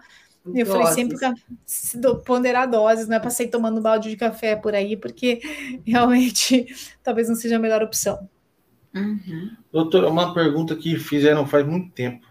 [0.52, 1.16] eu falei sempre
[2.26, 5.40] ponderar doses, não é para sair tomando balde de café por aí, porque
[5.86, 6.66] realmente
[7.02, 8.28] talvez não seja a melhor opção.
[8.94, 9.50] Uhum.
[9.72, 12.26] Doutora, uma pergunta que fizeram faz muito tempo.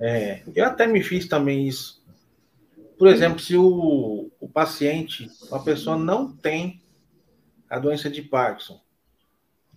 [0.00, 2.02] É, eu até me fiz também isso.
[2.96, 6.80] Por exemplo, se o, o paciente, uma pessoa não tem
[7.68, 8.80] a doença de Parkinson,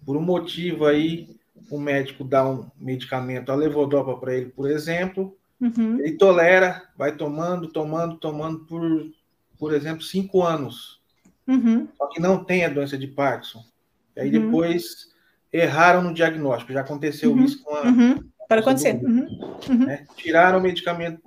[0.06, 1.30] por um motivo aí,
[1.70, 6.00] o médico dá um medicamento, a levodopa para ele, por exemplo, Uhum.
[6.00, 9.12] Ele tolera, vai tomando, tomando, tomando por,
[9.60, 11.00] por exemplo, cinco anos.
[11.48, 11.88] Uhum.
[11.96, 13.64] Só que não tem a doença de Parkinson.
[14.16, 14.46] E aí uhum.
[14.46, 15.12] depois
[15.54, 16.74] erraram no diagnóstico.
[16.74, 17.46] Já aconteceu uhum.
[17.46, 17.84] isso com a.
[17.84, 18.32] Uhum.
[18.48, 19.00] Para acontecer.
[19.04, 19.86] Uhum.
[19.86, 20.06] Né?
[20.18, 21.22] Tiraram o medicamento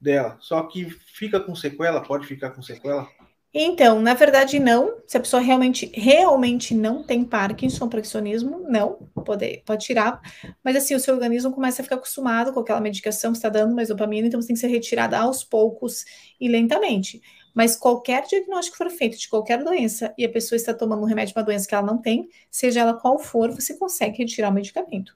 [0.00, 0.36] dela.
[0.40, 3.08] Só que fica com sequela, pode ficar com sequela.
[3.54, 4.96] Então, na verdade, não.
[5.06, 8.94] Se a pessoa realmente, realmente não tem Parkinson, Parkinsonismo, não,
[9.26, 10.22] pode, pode tirar.
[10.64, 13.74] Mas assim, o seu organismo começa a ficar acostumado com aquela medicação que está dando
[13.74, 16.04] mais dopamina, então você tem que ser retirada aos poucos
[16.40, 17.20] e lentamente.
[17.54, 21.06] Mas qualquer diagnóstico que for feito de qualquer doença e a pessoa está tomando um
[21.06, 24.48] remédio para uma doença que ela não tem, seja ela qual for, você consegue retirar
[24.48, 25.14] o medicamento.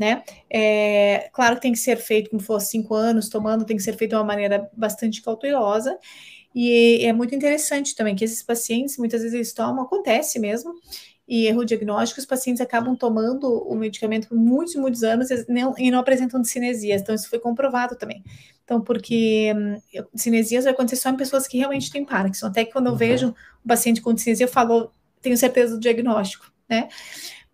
[0.00, 0.24] Né?
[0.50, 3.92] É, claro que tem que ser feito, como for cinco anos tomando, tem que ser
[3.92, 5.96] feito de uma maneira bastante cautelosa.
[6.54, 10.74] E é muito interessante também que esses pacientes, muitas vezes eles tomam, acontece mesmo,
[11.26, 15.74] e erro diagnóstico, os pacientes acabam tomando o medicamento por muitos, muitos anos e não,
[15.78, 17.00] e não apresentam cinesias.
[17.00, 18.22] Então, isso foi comprovado também.
[18.62, 19.80] Então, porque hum,
[20.14, 22.46] cinesias vai acontecer só em pessoas que realmente têm Parkinson.
[22.46, 22.98] Até que quando eu uhum.
[22.98, 23.28] vejo
[23.64, 24.92] um paciente com cinesia, eu falo,
[25.22, 26.88] tenho certeza do diagnóstico, né?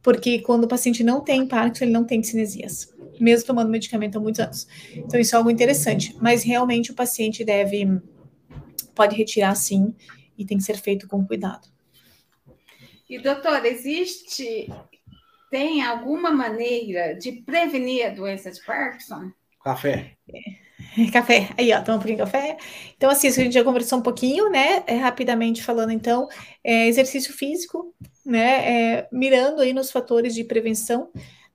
[0.03, 4.21] Porque quando o paciente não tem Parkinson, ele não tem cinesias, mesmo tomando medicamento há
[4.21, 4.67] muitos anos.
[4.97, 6.17] Então, isso é algo interessante.
[6.21, 7.87] Mas realmente o paciente deve
[9.01, 9.95] pode retirar sim
[10.37, 11.67] e tem que ser feito com cuidado.
[13.09, 14.71] E doutor, existe
[15.51, 19.33] tem alguma maneira de prevenir a doença de Parkinson?
[19.65, 20.19] Café.
[20.29, 21.49] É, café.
[21.57, 22.59] Aí, ó, toma um pouquinho de café.
[22.95, 24.85] Então, assim, a gente já conversou um pouquinho, né?
[24.87, 26.29] É, rapidamente falando, então,
[26.63, 27.95] é, exercício físico,
[28.25, 28.99] né?
[28.99, 31.11] É, mirando aí nos fatores de prevenção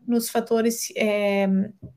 [0.07, 1.47] nos fatores, é,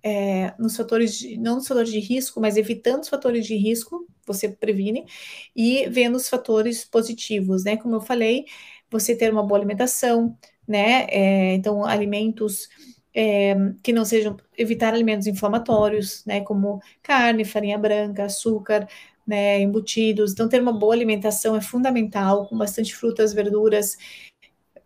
[0.03, 4.07] é, nos fatores, de, não nos fatores de risco, mas evitando os fatores de risco,
[4.27, 5.07] você previne,
[5.55, 7.77] e vendo os fatores positivos, né?
[7.77, 8.45] Como eu falei,
[8.91, 10.37] você ter uma boa alimentação,
[10.67, 11.07] né?
[11.11, 12.69] É, então, alimentos
[13.15, 16.41] é, que não sejam, evitar alimentos inflamatórios, né?
[16.43, 18.89] Como carne, farinha branca, açúcar,
[19.27, 19.61] né?
[19.61, 20.33] Embutidos.
[20.33, 23.97] Então, ter uma boa alimentação é fundamental, com bastante frutas, verduras,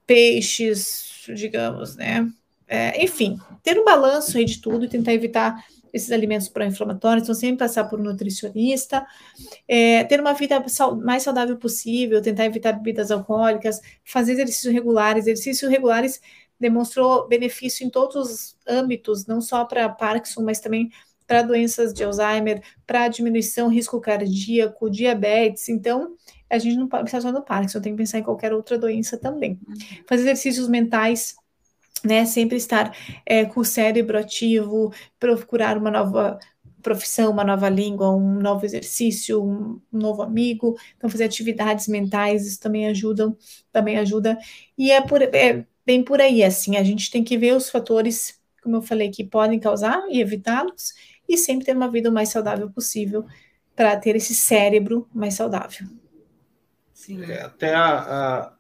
[0.07, 2.31] peixes, digamos, né?
[2.73, 5.63] É, enfim, ter um balanço aí de tudo e tentar evitar
[5.93, 9.07] esses alimentos pró-inflamatórios, então sempre passar por um nutricionista,
[9.69, 10.65] é, ter uma vida
[11.05, 15.27] mais saudável possível, tentar evitar bebidas alcoólicas, fazer exercícios regulares.
[15.27, 16.19] Exercícios regulares
[16.59, 20.91] demonstrou benefício em todos os âmbitos, não só para Parkinson, mas também
[21.27, 25.69] para doenças de Alzheimer, para diminuição risco cardíaco, diabetes.
[25.69, 26.17] Então,
[26.49, 29.19] a gente não pode pensar só no Parkinson, tem que pensar em qualquer outra doença
[29.19, 29.61] também.
[29.69, 29.75] Uhum.
[30.07, 31.35] Fazer exercícios mentais
[32.05, 32.25] né?
[32.25, 36.39] Sempre estar é, com o cérebro ativo, procurar uma nova
[36.83, 40.77] profissão, uma nova língua, um novo exercício, um, novo amigo.
[40.97, 43.35] Então, fazer atividades mentais, isso também ajuda,
[43.71, 44.37] também ajuda.
[44.77, 48.39] E é, por, é bem por aí, assim, a gente tem que ver os fatores,
[48.63, 50.93] como eu falei, que podem causar e evitá-los,
[51.29, 53.25] e sempre ter uma vida o mais saudável possível
[53.75, 55.87] para ter esse cérebro mais saudável.
[56.93, 57.23] Sim.
[57.25, 58.53] É, até a, a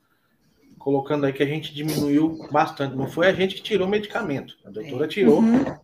[0.82, 2.96] colocando aí que a gente diminuiu bastante.
[2.96, 5.38] Não foi a gente que tirou o medicamento, a doutora tirou.
[5.38, 5.62] Uhum.
[5.62, 5.80] Né?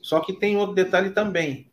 [0.00, 1.70] Só que tem outro detalhe também.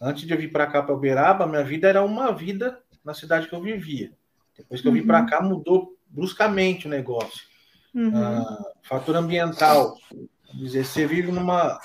[0.00, 3.48] Antes de eu vir para cá, para Uberaba, minha vida era uma vida na cidade
[3.48, 4.12] que eu vivia.
[4.56, 5.06] Depois que eu vim uhum.
[5.06, 7.42] para cá, mudou bruscamente o negócio.
[7.94, 8.12] Uhum.
[8.14, 9.96] Ah, fator ambiental.
[10.54, 11.80] Dizer, você vive numa,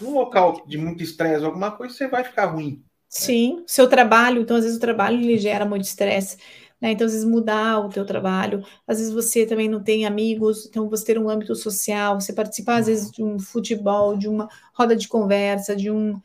[0.00, 2.82] num local de muito estresse, alguma coisa, você vai ficar ruim.
[3.08, 3.62] Sim, né?
[3.66, 6.36] seu trabalho, então às vezes o trabalho lhe gera muito estresse.
[6.80, 6.92] Né?
[6.92, 10.88] Então, às vezes, mudar o teu trabalho, às vezes você também não tem amigos, então
[10.88, 14.94] você ter um âmbito social, você participar, às vezes, de um futebol, de uma roda
[14.94, 16.20] de conversa, de um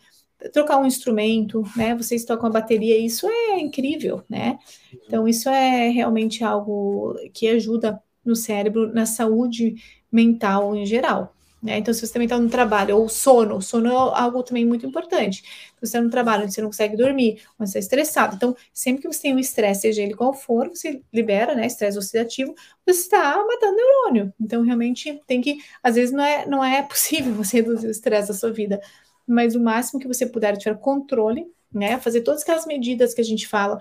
[0.51, 1.95] trocar um instrumento, né?
[1.95, 4.60] Vocês tocam a bateria, isso é incrível, né?
[5.08, 9.76] Então, isso é realmente algo que ajuda no cérebro, na saúde
[10.12, 11.34] mental em geral.
[11.64, 11.78] Né?
[11.78, 15.41] Então, se você também está no trabalho, ou sono, sono é algo também muito importante.
[15.80, 18.36] Você está no trabalho onde você não consegue dormir, onde você está estressado.
[18.36, 21.66] Então, sempre que você tem um estresse, seja ele qual for, você libera, né?
[21.66, 22.53] Estresse oxidativo,
[22.86, 24.34] você está matando neurônio.
[24.39, 28.28] Então, realmente tem que, às vezes, não é, não é possível você reduzir o estresse
[28.28, 28.82] da sua vida,
[29.26, 31.97] mas o máximo que você puder tiver controle, né?
[31.99, 33.80] Fazer todas aquelas medidas que a gente fala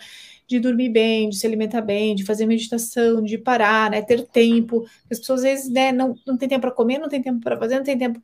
[0.53, 4.85] de dormir bem, de se alimentar bem, de fazer meditação, de parar, né, ter tempo.
[5.11, 7.59] As pessoas às vezes né, não, não tem tempo para comer, não tem tempo para
[7.59, 8.21] fazer, não tem tempo.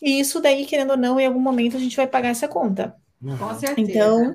[0.00, 2.94] E isso daí, querendo ou não, em algum momento a gente vai pagar essa conta.
[3.20, 3.36] Uhum.
[3.36, 3.90] Com certeza.
[3.90, 4.34] Então,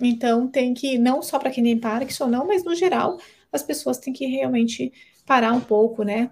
[0.00, 3.18] então tem que, não só para quem tem Parkinson, não, mas no geral,
[3.52, 4.92] as pessoas têm que realmente
[5.24, 6.30] parar um pouco, né?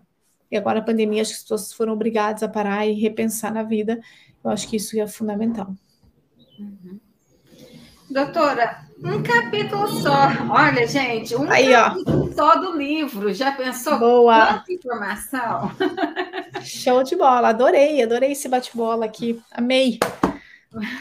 [0.50, 3.62] E agora a pandemia, acho que as pessoas foram obrigadas a parar e repensar na
[3.62, 4.00] vida.
[4.42, 5.72] Eu acho que isso é fundamental.
[6.58, 6.98] Uhum.
[8.10, 10.28] Doutora, um capítulo só.
[10.50, 12.34] Olha, gente, um Aí, capítulo ó.
[12.34, 13.32] só do livro.
[13.32, 14.46] Já pensou Boa.
[14.46, 15.70] quanta informação?
[16.62, 17.48] Show de bola.
[17.48, 19.40] Adorei, adorei esse bate-bola aqui.
[19.50, 19.98] Amei.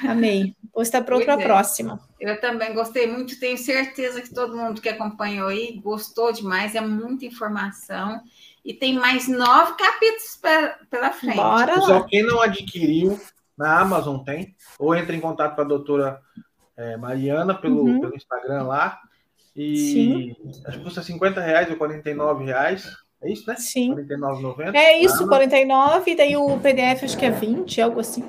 [0.07, 0.55] Amei.
[0.73, 1.43] Vou estar pronto para a é.
[1.43, 1.99] próxima.
[2.19, 3.39] Eu também gostei muito.
[3.39, 6.75] Tenho certeza que todo mundo que acompanhou aí gostou demais.
[6.75, 8.21] É muita informação.
[8.63, 10.39] E tem mais nove capítulos
[10.89, 11.35] pela frente.
[11.35, 13.19] Bora Pessoal, quem não adquiriu,
[13.57, 14.55] na Amazon tem.
[14.77, 16.21] Ou entra em contato com a doutora
[16.79, 17.99] é, Mariana pelo, uhum.
[17.99, 18.99] pelo Instagram lá.
[19.55, 20.35] E Sim.
[20.65, 22.89] acho que custa 50 reais ou 49 reais.
[23.21, 23.55] É isso, né?
[23.57, 23.93] Sim.
[23.93, 24.75] 49,90.
[24.75, 28.23] É isso, ah, 49, e daí o PDF acho que é 20, algo assim.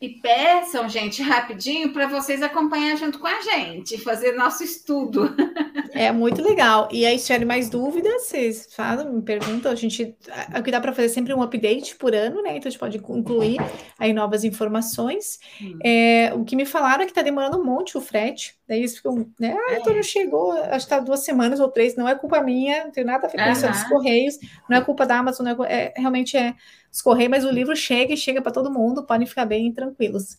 [0.00, 5.32] E peçam, gente, rapidinho, para vocês acompanhar junto com a gente, fazer nosso estudo.
[5.92, 6.88] É muito legal.
[6.90, 9.70] E aí, se tiverem mais dúvidas, vocês fazem, me perguntam.
[9.70, 10.16] A gente,
[10.58, 12.56] o que dá para fazer é sempre um update por ano, né?
[12.56, 13.58] Então a gente pode incluir
[13.98, 15.38] aí novas informações.
[15.60, 15.78] Hum.
[15.84, 18.58] É, o que me falaram é que está demorando um monte o frete.
[18.70, 19.56] Daí eles ficam, né?
[19.68, 22.84] Ah, então não chegou, acho que está duas semanas ou três, não é culpa minha,
[22.84, 24.38] não tem nada a ver com isso, é dos Correios,
[24.68, 26.54] não é culpa da Amazon, é, é, realmente é
[26.92, 30.38] os Correios, mas o livro chega e chega para todo mundo, podem ficar bem tranquilos.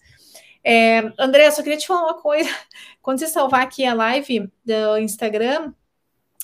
[0.64, 2.50] É, André, eu só queria te falar uma coisa.
[3.02, 5.74] Quando você salvar aqui a live do Instagram,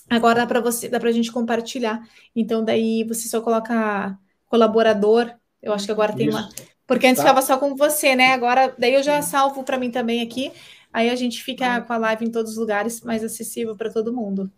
[0.10, 2.08] agora dá para você, dá para a gente compartilhar.
[2.36, 5.32] Então, daí você só coloca colaborador.
[5.62, 6.38] Eu acho que agora tem Isso.
[6.38, 6.50] uma.
[6.86, 7.24] Porque antes tá.
[7.24, 8.34] ficava só com você, né?
[8.34, 10.52] Agora, daí eu já salvo para mim também aqui.
[10.92, 14.14] Aí a gente fica com a live em todos os lugares, mais acessível para todo
[14.14, 14.50] mundo.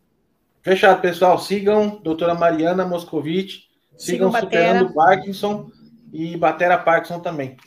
[0.61, 1.39] Fechado, pessoal.
[1.39, 3.63] Sigam doutora Mariana Moscovitch
[3.97, 5.71] Sigam, Sigam Superando Parkinson
[6.13, 7.57] e Batera Parkinson também.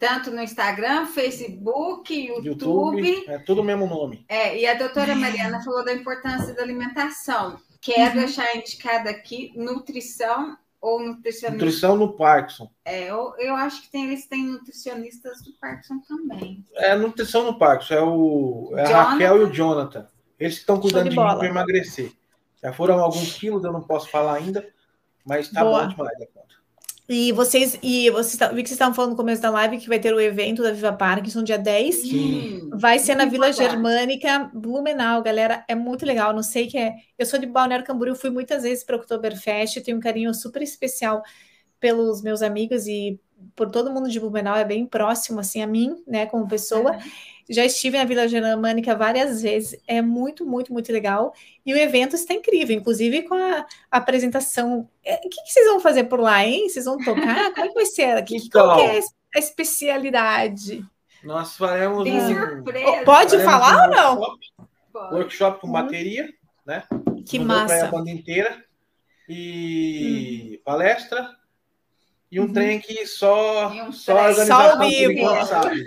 [0.00, 2.46] Tanto no Instagram, Facebook, YouTube.
[2.46, 4.24] YouTube é tudo o mesmo nome.
[4.26, 7.60] É, e a doutora Mariana falou da importância da alimentação.
[7.82, 8.24] Quero uhum.
[8.24, 11.50] deixar indicada aqui nutrição ou nutricionista.
[11.64, 12.70] Nutrição no Parkinson.
[12.82, 16.64] É, eu, eu acho que tem, eles têm nutricionistas do Parkinson também.
[16.76, 17.94] É, nutrição no Parkinson.
[17.94, 20.08] É, o, é a Raquel e o Jonathan.
[20.38, 22.10] Eles que estão cuidando de, de mim para emagrecer.
[22.62, 24.66] Já foram alguns quilos, eu não posso falar ainda.
[25.26, 25.82] Mas tá Boa.
[25.82, 26.54] bom demais a conta.
[27.12, 29.98] E vocês, e vocês, vi que vocês estavam falando no começo da live que vai
[29.98, 31.94] ter o evento da Viva Parkinson dia 10.
[31.96, 32.70] Sim.
[32.72, 35.64] Vai ser na Vila Germânica, Blumenau, galera.
[35.66, 36.32] É muito legal.
[36.32, 36.94] Não sei que é.
[37.18, 40.62] Eu sou de Balneário Camboriú, fui muitas vezes para o Oktoberfest, tenho um carinho super
[40.62, 41.20] especial
[41.80, 43.18] pelos meus amigos e
[43.54, 46.96] por todo mundo de Blumenau, é bem próximo assim a mim, né, como pessoa.
[46.96, 47.00] É.
[47.48, 51.34] Já estive na Vila Germânica várias vezes, é muito, muito, muito legal.
[51.66, 54.88] E o evento está incrível, inclusive com a, apresentação.
[55.04, 56.68] É, o que, que, vocês vão fazer por lá, hein?
[56.68, 57.52] Vocês vão tocar?
[57.52, 58.22] Como é que vai ser?
[58.22, 59.00] Que, então, qual que é
[59.34, 60.84] a especialidade?
[61.24, 63.04] Nós faremos Tem um, surpresa.
[63.04, 64.18] Pode faremos falar um ou não?
[64.20, 65.72] Workshop, workshop com hum.
[65.72, 66.28] bateria,
[66.64, 66.84] né?
[67.26, 67.86] Que massa.
[67.86, 68.64] A banda inteira.
[69.28, 70.62] E hum.
[70.64, 71.39] palestra.
[72.30, 72.52] E um uhum.
[72.52, 75.46] trem que só, um só a organização só vivo.
[75.46, 75.84] sabe.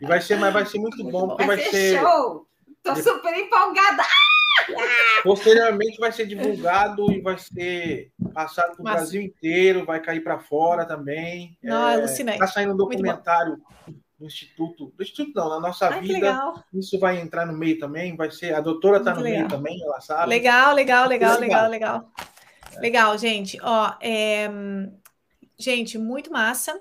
[0.00, 2.00] E vai ser, mas vai ser muito bom, porque vai, vai ser.
[2.00, 2.46] Show!
[2.82, 4.02] Tô super empolgada!
[5.22, 10.38] Posteriormente vai ser divulgado e vai ser passado para o Brasil inteiro, vai cair para
[10.38, 11.56] fora também.
[11.62, 13.58] Não, é, Está saindo um documentário
[14.18, 16.54] no Instituto, do Instituto não, na nossa Ai, vida.
[16.74, 18.54] Isso vai entrar no meio também, vai ser.
[18.54, 19.38] A doutora está no legal.
[19.38, 20.28] meio também, ela sabe.
[20.28, 22.12] Legal, legal, legal, legal, legal.
[22.76, 22.80] É.
[22.80, 23.58] Legal, gente.
[23.62, 24.48] Ó, é...
[25.64, 26.78] gente, muito massa.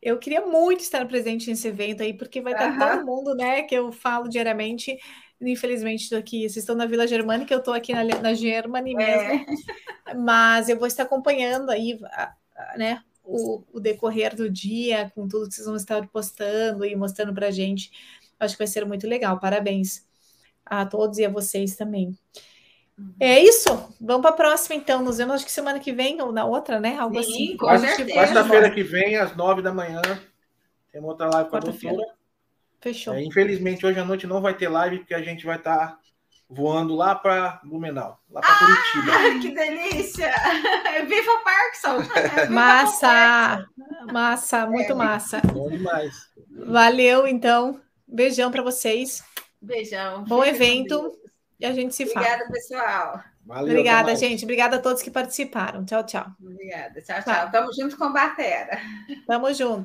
[0.00, 2.78] Eu queria muito estar presente nesse evento aí, porque vai estar uhum.
[2.78, 3.62] todo mundo, né?
[3.62, 4.96] Que eu falo diariamente.
[5.40, 6.40] Infelizmente, estou aqui.
[6.40, 9.32] Vocês estão na Vila Germânica, eu estou aqui na, na Germany mesmo.
[10.06, 10.14] É.
[10.14, 11.98] Mas eu vou estar acompanhando aí,
[12.76, 13.02] né?
[13.24, 17.48] O, o, decorrer do dia, com tudo que vocês vão estar postando e mostrando para
[17.48, 17.90] a gente.
[18.38, 19.40] Acho que vai ser muito legal.
[19.40, 20.06] Parabéns
[20.64, 22.16] a todos e a vocês também.
[23.20, 23.94] É isso.
[24.00, 25.02] Vamos para a próxima, então.
[25.02, 26.96] Nos vemos, acho que semana que vem ou na outra, né?
[26.96, 27.56] Algo Sim, assim.
[28.14, 30.00] Quarta-feira que vem, às nove da manhã,
[30.90, 32.16] tem outra live com a doutora.
[32.80, 33.14] Fechou.
[33.14, 35.98] É, infelizmente, hoje à noite não vai ter live, porque a gente vai estar tá
[36.48, 39.40] voando lá para Blumenau, lá para ah, Curitiba.
[39.40, 40.32] Que delícia!
[41.06, 41.98] Viva Parkinson!
[41.98, 43.66] Viva massa!
[44.12, 44.94] Massa, muito é.
[44.94, 45.42] massa.
[45.52, 46.14] Bom demais.
[46.48, 47.80] Valeu, então.
[48.06, 49.22] Beijão para vocês.
[49.60, 50.24] Beijão.
[50.24, 51.12] Bom evento.
[51.58, 52.44] E a gente se Obrigada, fala.
[52.44, 53.24] Obrigada, pessoal.
[53.46, 54.44] Valeu, Obrigada, gente.
[54.44, 55.84] Obrigada a todos que participaram.
[55.84, 56.26] Tchau, tchau.
[56.40, 57.00] Obrigada.
[57.00, 57.34] Tchau, tchau.
[57.34, 57.50] tchau.
[57.52, 58.80] Tamo junto com a Batera.
[59.26, 59.84] Tamo junto.